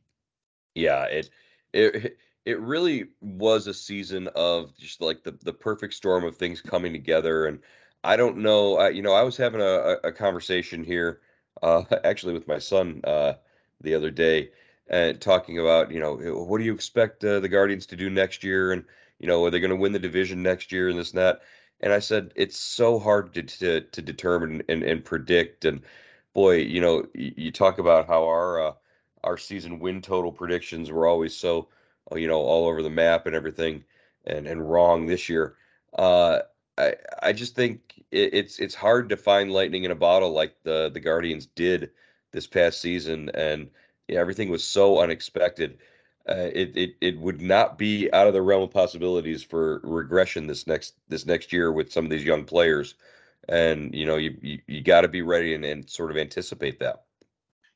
Yeah, 0.74 1.04
it 1.04 1.30
it 1.72 2.18
it 2.44 2.60
really 2.60 3.08
was 3.20 3.68
a 3.68 3.74
season 3.74 4.28
of 4.34 4.76
just 4.76 5.00
like 5.00 5.22
the 5.22 5.32
the 5.42 5.52
perfect 5.52 5.94
storm 5.94 6.24
of 6.24 6.36
things 6.36 6.60
coming 6.60 6.92
together 6.92 7.46
and 7.46 7.60
I 8.04 8.16
don't 8.16 8.38
know. 8.38 8.78
I, 8.78 8.88
you 8.90 9.02
know, 9.02 9.12
I 9.12 9.22
was 9.22 9.36
having 9.36 9.60
a, 9.60 9.96
a 10.04 10.12
conversation 10.12 10.82
here, 10.84 11.20
uh, 11.62 11.84
actually 12.04 12.32
with 12.32 12.48
my 12.48 12.58
son 12.58 13.00
uh, 13.04 13.34
the 13.80 13.94
other 13.94 14.10
day, 14.10 14.50
and 14.92 15.20
talking 15.20 15.58
about, 15.58 15.90
you 15.90 15.98
know, 15.98 16.16
what 16.16 16.58
do 16.58 16.64
you 16.64 16.74
expect 16.74 17.24
uh, 17.24 17.40
the 17.40 17.48
Guardians 17.48 17.86
to 17.86 17.96
do 17.96 18.10
next 18.10 18.44
year, 18.44 18.72
and 18.72 18.84
you 19.18 19.26
know, 19.26 19.44
are 19.44 19.50
they 19.50 19.60
going 19.60 19.70
to 19.70 19.76
win 19.76 19.92
the 19.92 19.98
division 19.98 20.42
next 20.42 20.70
year, 20.70 20.88
and 20.88 20.98
this 20.98 21.10
and 21.12 21.18
that. 21.18 21.42
And 21.80 21.92
I 21.92 21.98
said 21.98 22.32
it's 22.36 22.58
so 22.58 22.98
hard 22.98 23.32
to 23.34 23.42
to, 23.42 23.80
to 23.80 24.02
determine 24.02 24.62
and, 24.68 24.82
and 24.82 25.04
predict. 25.04 25.64
And 25.64 25.82
boy, 26.34 26.56
you 26.58 26.80
know, 26.80 27.06
you, 27.14 27.50
talk 27.50 27.78
about 27.78 28.06
how 28.06 28.24
our 28.24 28.62
uh, 28.68 28.72
our 29.24 29.38
season 29.38 29.78
win 29.80 30.02
total 30.02 30.30
predictions 30.32 30.90
were 30.90 31.06
always 31.06 31.34
so, 31.34 31.68
you 32.14 32.28
know, 32.28 32.40
all 32.40 32.68
over 32.68 32.82
the 32.82 32.90
map 32.90 33.26
and 33.26 33.34
everything, 33.34 33.84
and 34.26 34.46
and 34.46 34.70
wrong 34.70 35.06
this 35.06 35.28
year. 35.28 35.56
Uh, 35.98 36.40
I 36.78 36.94
I 37.22 37.32
just 37.32 37.54
think 37.54 38.04
it, 38.10 38.34
it's 38.34 38.58
it's 38.58 38.74
hard 38.74 39.08
to 39.08 39.16
find 39.16 39.52
lightning 39.52 39.84
in 39.84 39.90
a 39.90 39.96
bottle 39.96 40.32
like 40.32 40.54
the 40.64 40.90
the 40.92 41.00
Guardians 41.00 41.46
did 41.46 41.90
this 42.32 42.46
past 42.46 42.80
season, 42.80 43.30
and 43.34 43.70
everything 44.08 44.50
was 44.50 44.64
so 44.64 45.00
unexpected. 45.00 45.78
Uh, 46.28 46.50
it 46.54 46.76
it 46.76 46.94
it 47.00 47.18
would 47.18 47.40
not 47.40 47.78
be 47.78 48.12
out 48.12 48.28
of 48.28 48.32
the 48.32 48.42
realm 48.42 48.62
of 48.62 48.70
possibilities 48.70 49.42
for 49.42 49.80
regression 49.82 50.46
this 50.46 50.66
next 50.66 50.94
this 51.08 51.26
next 51.26 51.52
year 51.52 51.72
with 51.72 51.92
some 51.92 52.04
of 52.04 52.10
these 52.10 52.24
young 52.24 52.44
players, 52.44 52.94
and 53.48 53.94
you 53.94 54.06
know 54.06 54.16
you 54.16 54.36
you, 54.40 54.58
you 54.68 54.80
got 54.82 55.00
to 55.02 55.08
be 55.08 55.22
ready 55.22 55.54
and, 55.54 55.64
and 55.64 55.88
sort 55.90 56.10
of 56.10 56.16
anticipate 56.16 56.78
that. 56.78 57.04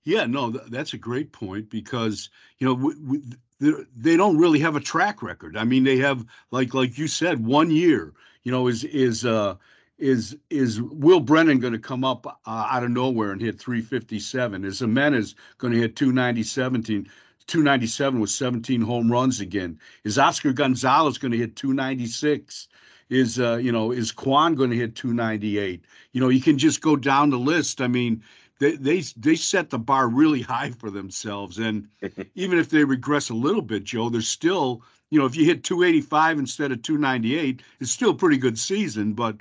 Yeah, 0.05 0.27
no, 0.27 0.53
th- 0.53 0.65
that's 0.69 0.95
a 0.95 0.99
great 0.99 1.33
point 1.33 1.69
because 1.69 2.31
you 2.59 2.67
know 2.67 2.75
we, 2.75 3.21
they 3.59 4.17
don't 4.17 4.39
really 4.39 4.61
have 4.61 4.77
a 4.77 4.81
track 4.81 5.23
record. 5.23 5.57
I 5.57 5.65
mean, 5.65 5.85
they 5.85 5.97
have 5.99 6.25
like 6.51 6.75
like 6.75 6.97
you 6.99 7.09
said, 7.09 7.45
one 7.45 7.71
year. 7.71 8.13
You 8.45 8.53
know, 8.53 8.69
is 8.69 8.85
is 8.85 9.25
uh 9.25 9.57
is 9.99 10.37
is 10.51 10.81
Will 10.81 11.21
Brennan 11.21 11.59
going 11.59 11.73
to 11.73 11.79
come 11.79 12.05
up 12.05 12.27
uh, 12.27 12.69
out 12.71 12.85
of 12.85 12.91
nowhere 12.91 13.33
and 13.33 13.41
hit 13.41 13.59
357? 13.59 14.65
Is 14.65 14.81
Gimenez 14.81 15.35
going 15.59 15.73
to 15.73 15.81
hit 15.81 15.97
297? 15.97 17.07
297 17.47 18.21
with 18.21 18.31
17 18.31 18.81
home 18.81 19.11
runs 19.11 19.41
again? 19.41 19.79
Is 20.05 20.19
Oscar 20.19 20.53
Gonzalez 20.53 21.17
going 21.17 21.33
to 21.33 21.39
hit 21.39 21.57
296? 21.57 22.69
Is 23.09 23.39
uh, 23.39 23.57
you 23.57 23.73
know 23.73 23.93
is 23.93 24.13
Kwan 24.13 24.55
going 24.55 24.71
to 24.71 24.77
hit 24.77 24.97
298? 24.97 25.85
You 26.13 26.21
know, 26.21 26.29
you 26.29 26.41
can 26.41 26.59
just 26.59 26.81
go 26.81 26.97
down 26.97 27.31
the 27.31 27.39
list. 27.39 27.81
I 27.81 27.87
mean, 27.87 28.23
they 28.59 28.73
they 28.77 29.03
they 29.17 29.37
set 29.37 29.71
the 29.71 29.79
bar 29.79 30.09
really 30.09 30.43
high 30.43 30.73
for 30.73 30.91
themselves. 30.91 31.59
And 31.59 31.89
even 32.35 32.59
if 32.59 32.69
they 32.69 32.85
regress 32.85 33.31
a 33.31 33.35
little 33.35 33.63
bit, 33.63 33.85
Joe, 33.85 34.09
they're 34.09 34.21
still 34.23 34.83
you 35.11 35.21
know 35.21 35.27
if 35.27 35.37
you 35.37 35.45
hit 35.45 35.63
285 35.65 36.39
instead 36.41 36.73
of 36.73 36.83
298, 36.83 37.63
it's 37.81 37.93
still 37.93 38.11
a 38.11 38.15
pretty 38.15 38.39
good 38.39 38.59
season. 38.59 39.13
But 39.13 39.37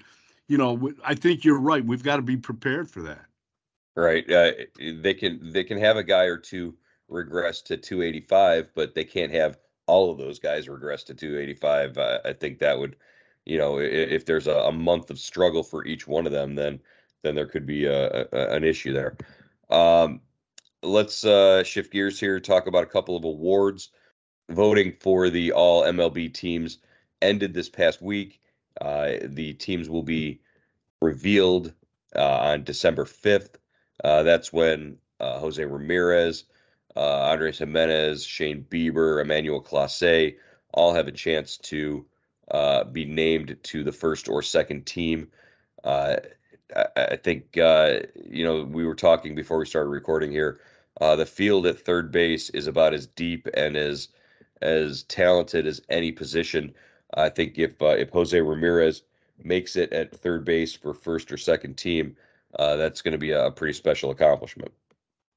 you 0.47 0.57
know, 0.57 0.91
I 1.03 1.15
think 1.15 1.43
you're 1.43 1.59
right. 1.59 1.83
We've 1.83 2.03
got 2.03 2.17
to 2.17 2.21
be 2.21 2.37
prepared 2.37 2.89
for 2.89 3.01
that. 3.03 3.25
Right. 3.95 4.29
Uh, 4.29 4.51
they 4.77 5.13
can 5.13 5.51
they 5.51 5.63
can 5.63 5.77
have 5.79 5.97
a 5.97 6.03
guy 6.03 6.25
or 6.25 6.37
two 6.37 6.75
regress 7.07 7.61
to 7.61 7.77
285, 7.77 8.69
but 8.75 8.93
they 8.93 9.03
can't 9.03 9.31
have 9.31 9.57
all 9.87 10.11
of 10.11 10.17
those 10.17 10.39
guys 10.39 10.67
regress 10.67 11.03
to 11.03 11.13
285. 11.13 11.97
Uh, 11.97 12.19
I 12.25 12.33
think 12.33 12.59
that 12.59 12.77
would, 12.77 12.95
you 13.45 13.57
know, 13.57 13.79
if, 13.79 14.11
if 14.11 14.25
there's 14.25 14.47
a, 14.47 14.55
a 14.55 14.71
month 14.71 15.09
of 15.11 15.19
struggle 15.19 15.63
for 15.63 15.85
each 15.85 16.07
one 16.07 16.25
of 16.25 16.31
them, 16.31 16.55
then 16.55 16.79
then 17.23 17.35
there 17.35 17.47
could 17.47 17.65
be 17.65 17.85
a, 17.85 18.27
a 18.31 18.55
an 18.55 18.63
issue 18.63 18.93
there. 18.93 19.17
Um, 19.69 20.21
let's 20.83 21.23
uh, 21.23 21.63
shift 21.63 21.91
gears 21.91 22.19
here. 22.19 22.39
Talk 22.39 22.67
about 22.67 22.83
a 22.83 22.87
couple 22.87 23.15
of 23.15 23.23
awards. 23.23 23.89
Voting 24.49 24.93
for 24.99 25.29
the 25.29 25.51
All 25.51 25.83
MLB 25.83 26.31
teams 26.31 26.77
ended 27.21 27.53
this 27.53 27.69
past 27.69 28.01
week. 28.01 28.41
Uh, 28.81 29.13
the 29.23 29.53
teams 29.53 29.89
will 29.89 30.03
be 30.03 30.39
revealed 31.01 31.73
uh, 32.15 32.37
on 32.39 32.63
December 32.63 33.05
5th. 33.05 33.55
Uh, 34.03 34.23
that's 34.23 34.51
when 34.51 34.97
uh, 35.19 35.39
Jose 35.39 35.63
Ramirez, 35.63 36.45
uh, 36.95 37.29
Andres 37.29 37.59
Gimenez, 37.59 38.25
Shane 38.25 38.65
Bieber, 38.69 39.21
Emmanuel 39.21 39.61
Clase 39.61 40.35
all 40.73 40.93
have 40.93 41.07
a 41.07 41.11
chance 41.11 41.57
to 41.57 42.05
be 42.91 43.05
named 43.05 43.57
to 43.63 43.83
the 43.83 43.91
first 43.91 44.27
or 44.27 44.41
second 44.41 44.85
team. 44.85 45.29
I, 45.83 47.17
think 47.23 47.57
uh, 47.57 47.99
you 48.25 48.43
know 48.43 48.63
we 48.63 48.85
were 48.85 48.95
talking 48.95 49.35
before 49.35 49.57
we 49.57 49.65
started 49.65 49.89
recording 49.89 50.31
here. 50.31 50.59
The 50.99 51.25
field 51.25 51.65
at 51.67 51.79
third 51.79 52.11
base 52.11 52.49
is 52.49 52.67
about 52.67 52.93
as 52.93 53.07
deep 53.07 53.47
and 53.53 53.77
as 53.77 54.09
as 54.61 55.03
talented 55.03 55.67
as 55.67 55.81
any 55.89 56.11
position. 56.11 56.73
I 57.15 57.29
think 57.29 57.57
if 57.57 57.81
uh, 57.81 57.87
if 57.87 58.09
Jose 58.09 58.39
Ramirez 58.39 59.03
makes 59.43 59.75
it 59.75 59.91
at 59.93 60.15
third 60.15 60.45
base 60.45 60.73
for 60.73 60.93
first 60.93 61.31
or 61.31 61.37
second 61.37 61.75
team, 61.75 62.15
uh, 62.59 62.75
that's 62.75 63.01
going 63.01 63.13
to 63.13 63.17
be 63.17 63.31
a 63.31 63.51
pretty 63.51 63.73
special 63.73 64.11
accomplishment. 64.11 64.71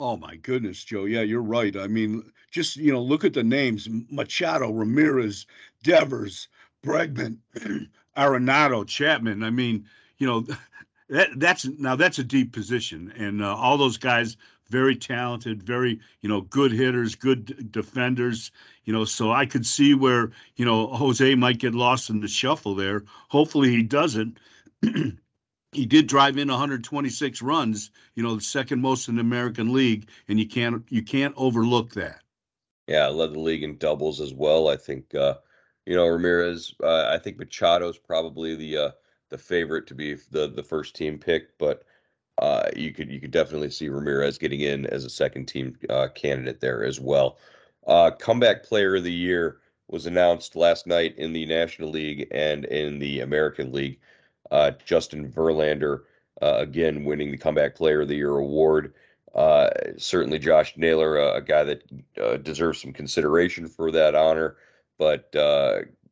Oh 0.01 0.17
my 0.17 0.37
goodness, 0.37 0.85
Joe. 0.85 1.05
Yeah, 1.05 1.23
you're 1.23 1.43
right. 1.43 1.77
I 1.77 1.87
mean, 1.89 2.31
just 2.51 2.77
you 2.77 2.93
know, 2.93 3.01
look 3.01 3.25
at 3.25 3.35
the 3.35 3.43
names: 3.43 3.89
Machado, 4.11 4.71
Ramirez, 4.71 5.47
Devers, 5.83 6.49
Bregman, 6.85 7.39
Arenado, 8.17 8.87
Chapman. 8.87 9.43
I 9.43 9.51
mean, 9.51 9.87
you 10.19 10.27
know, 10.27 10.47
that, 11.09 11.31
that's 11.37 11.67
now 11.67 11.97
that's 11.97 12.19
a 12.19 12.25
deep 12.25 12.53
position, 12.53 13.13
and 13.17 13.43
uh, 13.43 13.55
all 13.57 13.77
those 13.79 13.97
guys 13.97 14.37
very 14.71 14.97
talented, 14.97 15.63
very 15.63 16.01
you 16.21 16.29
know 16.29 16.43
good 16.43 16.73
hitters, 16.73 17.15
good 17.15 17.71
defenders. 17.73 18.51
You 18.85 18.93
know, 18.93 19.05
so 19.05 19.33
I 19.33 19.47
could 19.47 19.67
see 19.67 19.95
where 19.95 20.31
you 20.57 20.65
know 20.65 20.89
Jose 20.89 21.35
might 21.35 21.59
get 21.59 21.75
lost 21.75 22.11
in 22.11 22.21
the 22.21 22.29
shuffle 22.29 22.75
there. 22.75 23.05
Hopefully 23.29 23.71
he 23.71 23.83
doesn't. 23.83 24.39
he 25.73 25.87
did 25.87 26.07
drive 26.07 26.39
in 26.39 26.49
126 26.49 27.43
runs, 27.43 27.91
you 28.15 28.23
know, 28.23 28.37
the 28.37 28.41
second 28.41 28.81
most 28.81 29.09
in 29.09 29.17
the 29.17 29.21
American 29.21 29.73
League, 29.73 30.09
and 30.29 30.39
you 30.39 30.47
can't 30.47 30.85
you 30.89 31.03
can't 31.03 31.35
overlook 31.37 31.93
that. 31.95 32.23
Yeah, 32.87 33.09
led 33.09 33.35
the 33.35 33.41
league 33.41 33.63
in 33.63 33.77
doubles 33.77 34.21
as 34.21 34.33
well. 34.33 34.69
I 34.69 34.77
think 34.77 35.15
uh, 35.15 35.35
you 35.87 35.95
know 35.95 36.07
Ramirez. 36.07 36.75
Uh, 36.83 37.09
I 37.11 37.19
think 37.19 37.39
Machado's 37.39 37.99
probably 37.99 38.55
the 38.55 38.77
uh, 38.77 38.91
the 39.29 39.39
favorite 39.39 39.87
to 39.89 39.95
be 39.95 40.15
the 40.31 40.49
the 40.49 40.63
first 40.63 40.97
team 40.97 41.19
pick, 41.19 41.57
but 41.59 41.85
uh, 42.39 42.69
you 42.77 42.93
could 42.93 43.11
you 43.11 43.21
could 43.21 43.31
definitely 43.31 43.71
see 43.71 43.89
Ramirez 43.89 44.39
getting 44.39 44.61
in 44.61 44.87
as 44.87 45.05
a 45.05 45.11
second 45.11 45.47
team 45.47 45.77
uh, 45.91 46.09
candidate 46.15 46.61
there 46.61 46.85
as 46.85 47.01
well. 47.01 47.39
Uh, 47.87 48.11
comeback 48.11 48.63
player 48.63 48.97
of 48.97 49.05
the 49.05 49.13
year 49.13 49.59
was 49.89 50.07
announced 50.07 50.55
last 50.55 50.87
night 50.87 51.17
in 51.17 51.33
the 51.33 51.47
National 51.47 51.91
League 51.91 52.29
and 52.31 52.65
in 52.67 52.99
the 52.99 53.21
American 53.21 53.73
League. 53.73 53.99
Uh, 54.51 54.71
Justin 54.85 55.31
Verlander 55.31 56.03
uh, 56.41 56.57
again 56.59 57.05
winning 57.05 57.31
the 57.31 57.37
comeback 57.37 57.75
player 57.75 58.03
of 58.03 58.09
the 58.09 58.15
year 58.15 58.37
award. 58.37 58.95
Uh, 59.35 59.71
certainly, 59.97 60.39
Josh 60.39 60.77
Naylor, 60.77 61.19
a 61.19 61.43
guy 61.43 61.65
that 61.65 62.45
deserves 62.45 62.81
some 62.81 62.93
consideration 62.93 63.67
for 63.67 63.91
that 63.91 64.15
honor, 64.15 64.57
but 64.97 65.31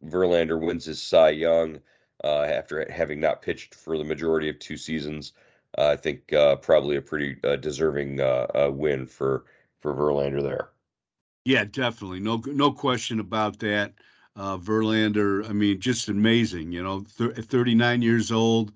Verlander 0.05 0.61
wins 0.61 0.85
his 0.85 1.01
Cy 1.01 1.31
Young 1.31 1.81
after 2.25 2.91
having 2.91 3.21
not 3.21 3.43
pitched 3.43 3.75
for 3.75 3.97
the 3.97 4.05
majority 4.05 4.49
of 4.49 4.59
two 4.59 4.77
seasons. 4.77 5.33
I 5.79 5.97
think 5.97 6.33
uh, 6.33 6.57
probably 6.57 6.97
a 6.97 7.03
pretty 7.03 7.37
uh, 7.45 7.57
deserving 7.57 8.21
uh, 8.21 8.71
win 8.73 9.07
for 9.07 9.45
for 9.81 9.95
Verlander 9.95 10.43
there. 10.43 10.71
Yeah, 11.45 11.65
definitely. 11.65 12.21
No, 12.21 12.43
no 12.47 12.73
question 12.73 13.21
about 13.21 13.61
that. 13.61 13.95
Uh, 14.35 14.59
Verlander, 14.59 15.49
I 15.49 15.53
mean, 15.53 15.81
just 15.81 16.09
amazing. 16.09 16.73
You 16.73 16.83
know, 16.83 17.05
th- 17.17 17.37
39 17.37 18.03
years 18.03 18.33
old, 18.33 18.73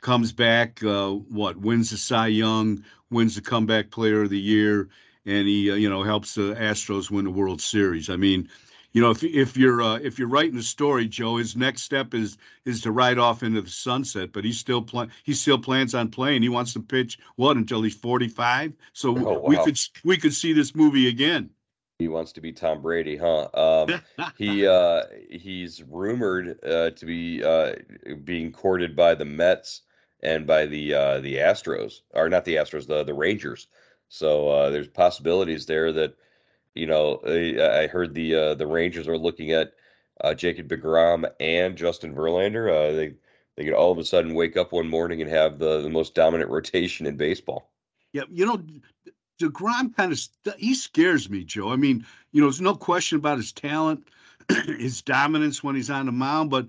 comes 0.00 0.32
back. 0.32 0.82
Uh, 0.82 1.10
what 1.10 1.56
wins 1.58 1.90
the 1.90 1.98
Cy 1.98 2.28
Young, 2.28 2.82
wins 3.10 3.34
the 3.34 3.42
Comeback 3.42 3.90
Player 3.90 4.22
of 4.22 4.30
the 4.30 4.40
Year, 4.40 4.88
and 5.26 5.46
he, 5.46 5.70
uh, 5.70 5.74
you 5.74 5.88
know, 5.88 6.02
helps 6.02 6.34
the 6.34 6.54
Astros 6.54 7.10
win 7.10 7.26
the 7.26 7.30
World 7.30 7.60
Series. 7.60 8.08
I 8.10 8.16
mean, 8.16 8.48
you 8.94 9.02
know, 9.02 9.10
if 9.10 9.24
if 9.24 9.56
you're 9.56 9.82
uh, 9.82 9.96
if 9.96 10.20
you're 10.20 10.28
writing 10.28 10.54
the 10.54 10.62
story, 10.62 11.08
Joe, 11.08 11.36
his 11.36 11.56
next 11.56 11.82
step 11.82 12.14
is 12.14 12.38
is 12.64 12.80
to 12.82 12.92
ride 12.92 13.18
off 13.18 13.42
into 13.42 13.60
the 13.60 13.68
sunset. 13.68 14.32
But 14.32 14.44
he's 14.44 14.58
still 14.58 14.80
plan 14.80 15.10
he 15.24 15.34
still 15.34 15.58
plans 15.58 15.96
on 15.96 16.10
playing. 16.10 16.42
He 16.42 16.48
wants 16.48 16.72
to 16.74 16.80
pitch 16.80 17.18
what 17.34 17.56
until 17.56 17.82
he's 17.82 17.96
45. 17.96 18.72
So 18.92 19.10
oh, 19.10 19.40
wow. 19.40 19.42
we 19.44 19.56
could 19.56 19.78
we 20.04 20.16
could 20.16 20.32
see 20.32 20.52
this 20.52 20.76
movie 20.76 21.08
again. 21.08 21.50
He 21.98 22.06
wants 22.06 22.32
to 22.32 22.40
be 22.40 22.52
Tom 22.52 22.82
Brady, 22.82 23.16
huh? 23.16 23.48
Um, 23.52 24.00
he 24.38 24.64
uh, 24.64 25.02
he's 25.28 25.82
rumored 25.82 26.64
uh, 26.64 26.90
to 26.90 27.04
be 27.04 27.42
uh, 27.42 27.72
being 28.22 28.52
courted 28.52 28.94
by 28.94 29.16
the 29.16 29.24
Mets 29.24 29.82
and 30.22 30.46
by 30.46 30.66
the 30.66 30.94
uh, 30.94 31.20
the 31.20 31.38
Astros, 31.38 32.02
or 32.12 32.28
not 32.28 32.44
the 32.44 32.54
Astros, 32.56 32.86
the 32.86 33.02
the 33.02 33.14
Rangers. 33.14 33.66
So 34.08 34.48
uh, 34.48 34.70
there's 34.70 34.86
possibilities 34.86 35.66
there 35.66 35.92
that 35.92 36.14
you 36.74 36.86
know 36.86 37.16
eh, 37.26 37.82
I 37.82 37.86
heard 37.86 38.14
the 38.14 38.34
uh, 38.34 38.54
the 38.54 38.66
Rangers 38.66 39.08
are 39.08 39.18
looking 39.18 39.52
at 39.52 39.72
uh, 40.20 40.34
Jacob 40.34 40.68
Degrom 40.68 41.28
and 41.40 41.76
Justin 41.76 42.14
Verlander. 42.14 42.70
Uh, 42.70 42.94
they 42.94 43.14
they 43.56 43.64
could 43.64 43.74
all 43.74 43.92
of 43.92 43.98
a 43.98 44.04
sudden 44.04 44.34
wake 44.34 44.56
up 44.56 44.72
one 44.72 44.88
morning 44.88 45.22
and 45.22 45.30
have 45.30 45.58
the 45.58 45.80
the 45.80 45.90
most 45.90 46.14
dominant 46.14 46.50
rotation 46.50 47.06
in 47.06 47.16
baseball. 47.16 47.70
Yeah, 48.12 48.22
you 48.30 48.46
know, 48.46 48.62
DeGrom 49.40 49.94
kind 49.96 50.12
of 50.12 50.20
he 50.58 50.74
scares 50.74 51.28
me, 51.28 51.44
Joe. 51.44 51.70
I 51.70 51.76
mean, 51.76 52.06
you 52.32 52.40
know, 52.40 52.46
there's 52.46 52.60
no 52.60 52.74
question 52.74 53.18
about 53.18 53.38
his 53.38 53.52
talent, 53.52 54.06
his 54.66 55.02
dominance 55.02 55.62
when 55.62 55.74
he's 55.74 55.90
on 55.90 56.06
the 56.06 56.12
mound, 56.12 56.50
but 56.50 56.66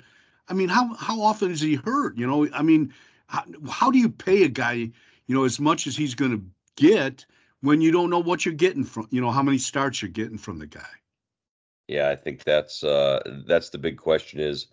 I 0.48 0.54
mean, 0.54 0.70
how 0.70 0.94
how 0.96 1.22
often 1.22 1.52
is 1.52 1.62
he 1.62 1.76
hurt? 1.76 2.18
You 2.18 2.28
know, 2.28 2.48
I 2.54 2.62
mean, 2.62 2.94
how, 3.28 3.44
how 3.70 3.92
do 3.92 3.98
you 3.98 4.10
pay 4.10 4.44
a 4.44 4.50
guy, 4.50 4.74
you 4.74 5.36
know, 5.36 5.44
as 5.44 5.60
much 5.60 5.88
as 5.88 5.96
he's 5.96 6.16
going 6.16 6.32
to 6.32 6.44
get 6.76 7.26
when 7.66 7.82
you 7.82 7.92
don't 7.92 8.10
know 8.10 8.20
what 8.20 8.46
you're 8.46 8.54
getting 8.54 8.84
from, 8.84 9.08
you 9.12 9.22
know, 9.22 9.32
how 9.32 9.44
many 9.44 9.58
starts 9.58 10.02
you're 10.02 10.12
getting 10.12 10.38
from 10.38 10.60
the 10.60 10.68
guy? 10.68 10.88
Yeah, 11.88 12.10
I 12.10 12.16
think 12.16 12.44
that's 12.44 12.84
uh 12.84 13.22
that's 13.48 13.70
the 13.70 13.78
big 13.78 13.98
question 13.98 14.40
is, 14.40 14.68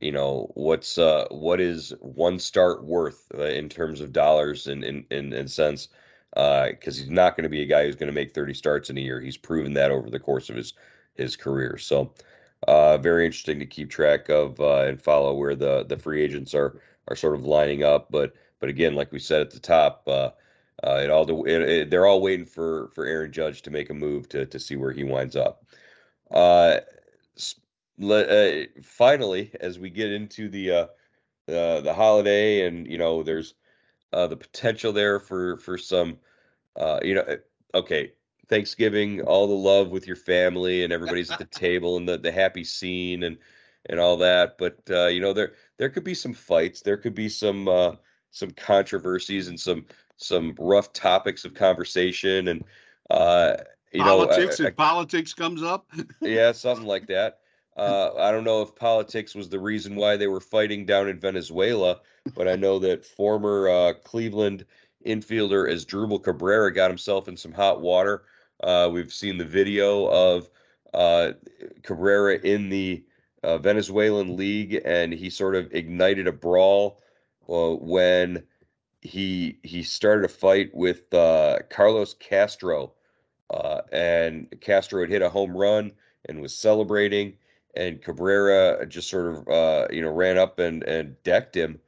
you 0.00 0.12
know, 0.12 0.50
what's 0.54 0.98
uh 0.98 1.26
what 1.30 1.60
is 1.60 1.92
one 2.00 2.38
start 2.38 2.84
worth 2.84 3.26
uh, 3.34 3.44
in 3.44 3.68
terms 3.68 4.00
of 4.00 4.12
dollars 4.12 4.66
and 4.66 4.84
in 4.84 5.06
in, 5.10 5.32
in 5.32 5.48
cents 5.48 5.88
because 6.34 6.98
uh, 6.98 7.02
he's 7.02 7.10
not 7.10 7.36
going 7.36 7.44
to 7.44 7.48
be 7.48 7.62
a 7.62 7.66
guy 7.66 7.84
who's 7.84 7.96
going 7.96 8.08
to 8.08 8.12
make 8.12 8.34
30 8.34 8.52
starts 8.52 8.90
in 8.90 8.98
a 8.98 9.00
year. 9.00 9.20
He's 9.20 9.38
proven 9.38 9.72
that 9.74 9.90
over 9.90 10.10
the 10.10 10.20
course 10.20 10.50
of 10.50 10.56
his 10.56 10.74
his 11.14 11.34
career. 11.36 11.78
So, 11.78 12.12
uh, 12.68 12.98
very 12.98 13.24
interesting 13.24 13.58
to 13.58 13.66
keep 13.66 13.90
track 13.90 14.28
of 14.28 14.60
uh, 14.60 14.82
and 14.82 15.00
follow 15.00 15.34
where 15.34 15.54
the 15.54 15.84
the 15.84 15.96
free 15.98 16.22
agents 16.22 16.54
are 16.54 16.80
are 17.08 17.16
sort 17.16 17.34
of 17.34 17.44
lining 17.46 17.84
up. 17.84 18.08
But 18.10 18.34
but 18.60 18.68
again, 18.68 18.94
like 18.94 19.12
we 19.12 19.18
said 19.18 19.40
at 19.42 19.50
the 19.50 19.60
top, 19.60 20.06
uh, 20.82 20.86
uh, 20.86 21.00
it 21.02 21.10
all 21.10 21.46
it, 21.46 21.62
it, 21.62 21.90
they're 21.90 22.06
all 22.06 22.20
waiting 22.20 22.46
for 22.46 22.90
for 22.94 23.06
Aaron 23.06 23.32
Judge 23.32 23.62
to 23.62 23.70
make 23.70 23.90
a 23.90 23.94
move 23.94 24.28
to 24.30 24.46
to 24.46 24.58
see 24.58 24.76
where 24.76 24.92
he 24.92 25.04
winds 25.04 25.36
up. 25.36 25.64
Uh, 26.30 26.80
finally, 28.82 29.50
as 29.60 29.78
we 29.78 29.90
get 29.90 30.12
into 30.12 30.48
the 30.48 30.70
uh, 30.72 30.86
the 31.80 31.94
holiday, 31.94 32.66
and 32.66 32.86
you 32.86 32.98
know, 32.98 33.22
there's 33.22 33.54
uh, 34.12 34.26
the 34.26 34.36
potential 34.36 34.92
there 34.92 35.20
for 35.20 35.58
for 35.58 35.78
some, 35.78 36.18
uh, 36.76 37.00
you 37.02 37.14
know, 37.14 37.22
eh, 37.22 37.36
okay, 37.74 38.12
Thanksgiving, 38.48 39.22
all 39.22 39.46
the 39.46 39.54
love 39.54 39.90
with 39.90 40.06
your 40.06 40.16
family 40.16 40.84
and 40.84 40.92
everybody's 40.92 41.30
at 41.30 41.38
the 41.38 41.44
table 41.44 41.96
and 41.96 42.08
the 42.08 42.18
the 42.18 42.32
happy 42.32 42.64
scene 42.64 43.22
and 43.22 43.38
and 43.88 44.00
all 44.00 44.16
that. 44.18 44.58
But 44.58 44.78
uh, 44.90 45.06
you 45.06 45.20
know, 45.20 45.32
there 45.32 45.52
there 45.78 45.90
could 45.90 46.04
be 46.04 46.14
some 46.14 46.34
fights, 46.34 46.82
there 46.82 46.96
could 46.96 47.14
be 47.14 47.28
some 47.28 47.68
uh, 47.68 47.92
some 48.30 48.50
controversies 48.50 49.48
and 49.48 49.58
some 49.58 49.86
some 50.16 50.54
rough 50.58 50.92
topics 50.92 51.44
of 51.44 51.54
conversation 51.54 52.48
and 52.48 52.64
uh, 53.10 53.56
you 53.92 54.02
politics 54.02 54.58
know, 54.58 54.66
I, 54.66 54.68
I, 54.68 54.72
politics 54.72 55.32
comes 55.34 55.62
up. 55.62 55.86
yeah, 56.20 56.52
something 56.52 56.86
like 56.94 57.06
that. 57.08 57.40
Uh, 57.76 58.14
I 58.18 58.32
don't 58.32 58.44
know 58.44 58.62
if 58.62 58.74
politics 58.74 59.34
was 59.34 59.50
the 59.50 59.60
reason 59.60 59.96
why 59.96 60.16
they 60.16 60.28
were 60.28 60.40
fighting 60.40 60.86
down 60.86 61.08
in 61.08 61.20
Venezuela, 61.20 62.00
but 62.34 62.48
I 62.48 62.56
know 62.56 62.78
that 62.78 63.04
former 63.04 63.68
uh, 63.68 63.92
Cleveland 64.02 64.64
infielder 65.06 65.70
Asdrubal 65.70 66.22
Cabrera 66.22 66.72
got 66.72 66.90
himself 66.90 67.28
in 67.28 67.36
some 67.36 67.52
hot 67.52 67.82
water. 67.82 68.24
Uh, 68.62 68.88
we've 68.90 69.12
seen 69.12 69.36
the 69.36 69.44
video 69.44 70.06
of 70.06 70.48
uh, 70.94 71.32
Cabrera 71.82 72.38
in 72.38 72.70
the 72.70 73.04
uh, 73.42 73.58
Venezuelan 73.58 74.36
league, 74.36 74.80
and 74.84 75.12
he 75.12 75.28
sort 75.28 75.54
of 75.54 75.72
ignited 75.72 76.26
a 76.26 76.32
brawl 76.32 77.02
uh, 77.48 77.74
when 77.76 78.42
he 79.06 79.58
he 79.62 79.82
started 79.82 80.24
a 80.24 80.28
fight 80.28 80.74
with 80.74 81.10
Carlos 81.70 82.14
Castro, 82.14 82.92
and 83.92 84.54
Castro 84.60 85.00
had 85.00 85.10
hit 85.10 85.22
a 85.22 85.28
home 85.28 85.56
run 85.56 85.92
and 86.28 86.42
was 86.42 86.54
celebrating 86.54 87.36
and 87.76 88.02
Cabrera 88.02 88.86
just 88.86 89.08
sort 89.08 89.34
of 89.34 89.48
uh, 89.48 89.86
you 89.90 90.00
know 90.00 90.10
ran 90.10 90.38
up 90.38 90.58
and 90.58 90.82
and 90.84 91.22
decked 91.22 91.54
him, 91.56 91.78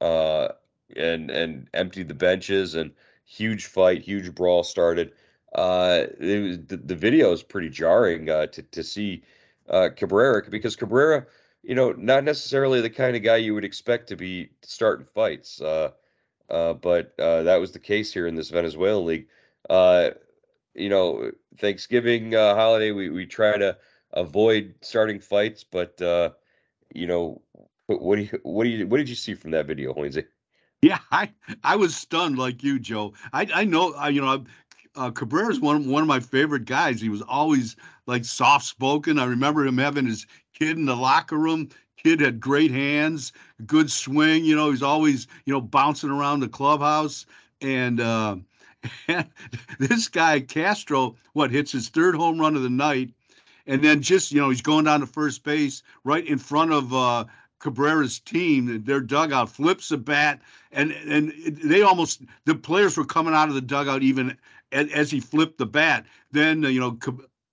uh, 0.00 0.48
and 0.96 1.30
and 1.30 1.68
emptied 1.74 2.08
the 2.08 2.14
benches 2.14 2.74
and 2.74 2.92
huge 3.24 3.66
fight, 3.66 4.02
huge 4.02 4.34
brawl 4.34 4.62
started. 4.62 5.12
Uh, 5.54 6.04
it 6.18 6.42
was, 6.42 6.58
the, 6.66 6.76
the 6.78 6.94
video 6.96 7.32
is 7.32 7.42
pretty 7.42 7.68
jarring 7.68 8.30
uh, 8.30 8.46
to 8.46 8.62
to 8.62 8.82
see 8.82 9.22
uh, 9.68 9.88
Cabrera 9.94 10.42
because 10.48 10.76
Cabrera, 10.76 11.26
you 11.62 11.74
know, 11.74 11.92
not 11.92 12.24
necessarily 12.24 12.80
the 12.80 12.90
kind 12.90 13.16
of 13.16 13.22
guy 13.22 13.36
you 13.36 13.54
would 13.54 13.64
expect 13.64 14.08
to 14.08 14.16
be 14.16 14.50
starting 14.62 15.06
fights. 15.06 15.60
Uh, 16.52 16.74
but 16.74 17.14
uh, 17.18 17.42
that 17.42 17.56
was 17.56 17.72
the 17.72 17.78
case 17.78 18.12
here 18.12 18.26
in 18.26 18.34
this 18.34 18.50
Venezuelan 18.50 19.06
league. 19.06 19.26
Uh, 19.70 20.10
you 20.74 20.88
know, 20.90 21.32
Thanksgiving 21.58 22.34
uh, 22.34 22.54
holiday, 22.54 22.92
we 22.92 23.08
we 23.10 23.26
try 23.26 23.56
to 23.56 23.76
avoid 24.12 24.74
starting 24.82 25.18
fights, 25.18 25.64
but 25.64 26.00
uh, 26.02 26.30
you 26.94 27.06
know, 27.06 27.40
what 27.86 28.16
do 28.16 28.22
you 28.22 28.40
what 28.42 28.64
do 28.64 28.70
you 28.70 28.86
what 28.86 28.98
did 28.98 29.08
you 29.08 29.14
see 29.14 29.34
from 29.34 29.50
that 29.52 29.66
video, 29.66 29.94
Lindsay? 29.98 30.24
Yeah, 30.84 30.98
I 31.12 31.30
I 31.62 31.76
was 31.76 31.94
stunned 31.94 32.38
like 32.38 32.64
you, 32.64 32.80
Joe. 32.80 33.12
I 33.32 33.46
I 33.54 33.64
know 33.64 33.92
I, 33.94 34.08
you 34.08 34.20
know 34.20 34.44
uh, 34.96 35.12
Cabrera's 35.12 35.60
one 35.60 35.88
one 35.88 36.02
of 36.02 36.08
my 36.08 36.18
favorite 36.18 36.64
guys. 36.64 37.00
He 37.00 37.08
was 37.08 37.22
always 37.22 37.76
like 38.06 38.24
soft 38.24 38.64
spoken. 38.64 39.18
I 39.18 39.26
remember 39.26 39.64
him 39.64 39.78
having 39.78 40.06
his 40.06 40.26
kid 40.54 40.76
in 40.76 40.86
the 40.86 40.96
locker 40.96 41.38
room. 41.38 41.68
Kid 42.02 42.20
had 42.20 42.40
great 42.40 42.70
hands, 42.70 43.32
good 43.66 43.90
swing. 43.90 44.44
You 44.44 44.56
know, 44.56 44.70
he's 44.70 44.82
always 44.82 45.28
you 45.44 45.52
know 45.52 45.60
bouncing 45.60 46.10
around 46.10 46.40
the 46.40 46.48
clubhouse. 46.48 47.26
And 47.60 48.00
uh, 48.00 48.36
this 49.78 50.08
guy 50.08 50.40
Castro, 50.40 51.16
what 51.32 51.50
hits 51.50 51.72
his 51.72 51.88
third 51.88 52.14
home 52.14 52.40
run 52.40 52.56
of 52.56 52.62
the 52.62 52.70
night, 52.70 53.10
and 53.66 53.82
then 53.82 54.02
just 54.02 54.32
you 54.32 54.40
know 54.40 54.50
he's 54.50 54.62
going 54.62 54.84
down 54.84 55.00
to 55.00 55.06
first 55.06 55.44
base 55.44 55.82
right 56.04 56.26
in 56.26 56.38
front 56.38 56.72
of 56.72 56.92
uh, 56.92 57.24
Cabrera's 57.60 58.18
team. 58.18 58.82
Their 58.84 59.00
dugout 59.00 59.48
flips 59.48 59.88
the 59.88 59.98
bat, 59.98 60.40
and 60.72 60.90
and 60.92 61.32
they 61.62 61.82
almost 61.82 62.22
the 62.46 62.54
players 62.54 62.96
were 62.96 63.04
coming 63.04 63.34
out 63.34 63.48
of 63.48 63.54
the 63.54 63.60
dugout 63.60 64.02
even 64.02 64.36
as, 64.72 64.90
as 64.90 65.10
he 65.10 65.20
flipped 65.20 65.58
the 65.58 65.66
bat. 65.66 66.04
Then 66.32 66.64
you 66.64 66.80
know 66.80 66.98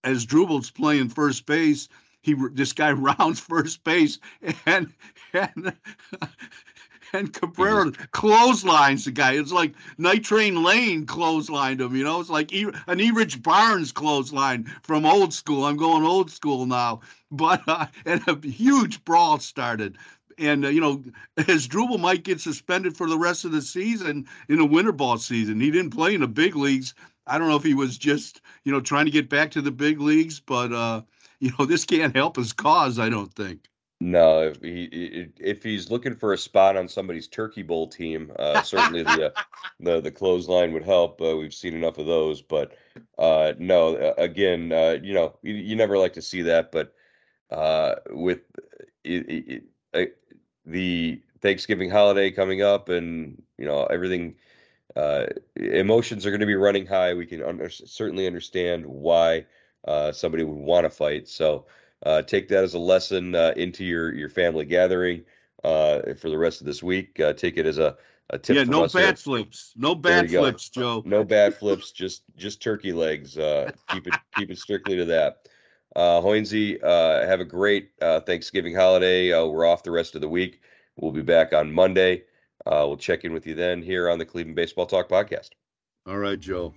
Asdrubal's 0.04 0.72
playing 0.72 1.10
first 1.10 1.46
base. 1.46 1.88
He 2.22 2.36
this 2.54 2.74
guy 2.74 2.92
rounds 2.94 3.40
first 3.40 3.84
base 3.84 4.20
and 4.66 4.94
and 5.34 5.74
and 7.14 7.34
Cabrera 7.34 7.92
clotheslines 8.12 9.06
the 9.06 9.12
guy. 9.12 9.34
It's 9.34 9.52
like 9.52 9.74
Night 9.98 10.24
Train 10.24 10.64
Lane 10.64 11.06
clotheslined 11.06 11.82
him. 11.82 11.96
You 11.96 12.04
know, 12.04 12.20
it's 12.20 12.30
like 12.30 12.54
e- 12.54 12.72
an 12.88 13.00
E. 13.00 13.12
Rich 13.12 13.42
Barnes 13.42 13.92
clothesline 13.92 14.66
from 14.84 15.06
old 15.06 15.34
school. 15.34 15.66
I'm 15.66 15.78
going 15.78 16.04
old 16.04 16.32
school 16.32 16.66
now, 16.66 17.02
but 17.32 17.62
uh, 17.68 17.88
and 18.06 18.22
a 18.28 18.38
huge 18.48 19.04
brawl 19.06 19.40
started. 19.40 19.98
And 20.38 20.66
uh, 20.66 20.70
you 20.70 20.82
know, 20.82 21.04
Asdrubal 21.38 22.00
might 22.00 22.24
get 22.24 22.40
suspended 22.40 22.96
for 22.96 23.08
the 23.08 23.18
rest 23.18 23.46
of 23.46 23.52
the 23.52 23.62
season 23.62 24.28
in 24.48 24.58
the 24.58 24.66
winter 24.66 24.92
ball 24.92 25.18
season. 25.18 25.60
He 25.60 25.72
didn't 25.72 25.92
play 25.92 26.14
in 26.14 26.22
the 26.22 26.28
big 26.28 26.56
leagues. 26.56 26.94
I 27.28 27.38
don't 27.38 27.50
know 27.50 27.56
if 27.58 27.64
he 27.64 27.74
was 27.74 27.98
just 27.98 28.42
you 28.64 28.72
know 28.72 28.82
trying 28.82 29.06
to 29.06 29.12
get 29.12 29.30
back 29.30 29.52
to 29.52 29.62
the 29.62 29.72
big 29.72 30.00
leagues, 30.00 30.40
but 30.40 30.72
uh, 30.72 31.02
you 31.42 31.52
know, 31.58 31.66
this 31.66 31.86
can't 31.86 32.16
help 32.16 32.36
his 32.36 32.54
cause. 32.54 33.00
I 33.00 33.10
don't 33.10 33.34
think. 33.34 33.70
No, 34.02 34.44
if 34.44 34.62
he 34.62 35.28
if 35.38 35.62
he's 35.62 35.92
looking 35.92 36.16
for 36.16 36.32
a 36.32 36.38
spot 36.38 36.78
on 36.78 36.88
somebody's 36.88 37.28
turkey 37.28 37.64
bowl 37.64 37.88
team, 37.88 38.32
uh, 38.40 38.62
certainly 38.62 39.04
the 39.04 39.28
uh, 39.28 39.42
the 39.82 40.00
the 40.00 40.12
clothesline 40.12 40.72
would 40.72 40.86
help. 40.86 41.22
Uh, 41.22 41.36
we've 41.36 41.54
seen 41.54 41.74
enough 41.74 41.98
of 41.98 42.06
those, 42.06 42.42
but 42.42 42.78
uh, 43.18 43.54
no. 43.58 44.14
Again, 44.18 44.72
uh, 44.72 45.00
you 45.04 45.14
know, 45.14 45.38
you, 45.42 45.54
you, 45.54 45.76
never 45.76 45.98
like 45.98 46.14
to 46.14 46.22
see 46.22 46.42
that, 46.44 46.72
but 46.72 46.94
uh, 47.52 47.96
with 48.12 48.40
it, 49.04 49.64
it, 49.94 50.18
the 50.66 51.22
Thanksgiving 51.42 51.90
holiday 51.90 52.32
coming 52.32 52.62
up, 52.62 52.88
and 52.88 53.42
you 53.58 53.66
know 53.66 53.84
everything. 53.86 54.36
Uh, 54.96 55.28
emotions 55.56 56.26
are 56.26 56.32
going 56.32 56.40
to 56.40 56.48
be 56.48 56.56
running 56.56 56.86
high. 56.86 57.14
We 57.14 57.26
can 57.26 57.44
under- 57.44 57.70
certainly 57.70 58.26
understand 58.26 58.86
why 58.86 59.46
uh, 59.88 60.12
somebody 60.12 60.44
would 60.44 60.58
want 60.58 60.86
to 60.86 60.90
fight. 60.90 61.28
So 61.28 61.66
uh, 62.06 62.22
take 62.22 62.48
that 62.50 62.64
as 62.64 62.74
a 62.74 62.80
lesson 62.80 63.36
uh, 63.36 63.54
into 63.56 63.84
your 63.84 64.14
your 64.14 64.30
family 64.30 64.66
gathering 64.66 65.24
uh, 65.64 66.14
for 66.20 66.30
the 66.30 66.38
rest 66.38 66.62
of 66.62 66.68
this 66.68 66.82
week. 66.84 67.20
Uh, 67.20 67.34
take 67.34 67.58
it 67.58 67.66
as 67.66 67.78
a, 67.78 67.98
a 68.30 68.38
tip. 68.38 68.56
Yeah, 68.56 68.64
no 68.64 68.88
bad 68.88 68.94
here. 68.94 69.16
flips. 69.16 69.74
No 69.76 69.96
bad 69.96 70.26
you 70.26 70.38
go. 70.38 70.42
flips, 70.44 70.70
Joe. 70.70 71.04
No 71.06 71.24
bad 71.24 71.54
flips, 71.56 71.92
just 71.92 72.24
just 72.36 72.62
turkey 72.62 72.94
legs. 72.94 73.38
Uh, 73.38 73.72
keep 73.90 74.08
it 74.08 74.16
keep 74.36 74.52
it 74.52 74.58
strictly 74.58 74.96
to 74.96 75.06
that. 75.06 75.48
Uh, 75.96 76.22
Hoynesy, 76.22 76.82
uh, 76.84 77.26
have 77.26 77.40
a 77.40 77.46
great 77.46 77.92
uh, 78.02 78.20
Thanksgiving 78.22 78.76
holiday. 78.76 79.34
Uh, 79.34 79.46
we're 79.46 79.66
off 79.66 79.84
the 79.84 79.92
rest 79.92 80.16
of 80.16 80.22
the 80.22 80.30
week. 80.30 80.62
We'll 80.96 81.12
be 81.12 81.24
back 81.24 81.52
on 81.52 81.72
Monday. 81.72 82.24
Uh, 82.66 82.86
we'll 82.86 82.98
check 82.98 83.26
in 83.26 83.34
with 83.34 83.48
you 83.48 83.56
then 83.56 83.82
here 83.82 84.10
on 84.10 84.20
the 84.20 84.26
Cleveland 84.26 84.56
Baseball 84.56 84.86
Talk 84.86 85.10
podcast. 85.10 85.50
All 86.06 86.18
right, 86.18 86.40
Joe. 86.40 86.74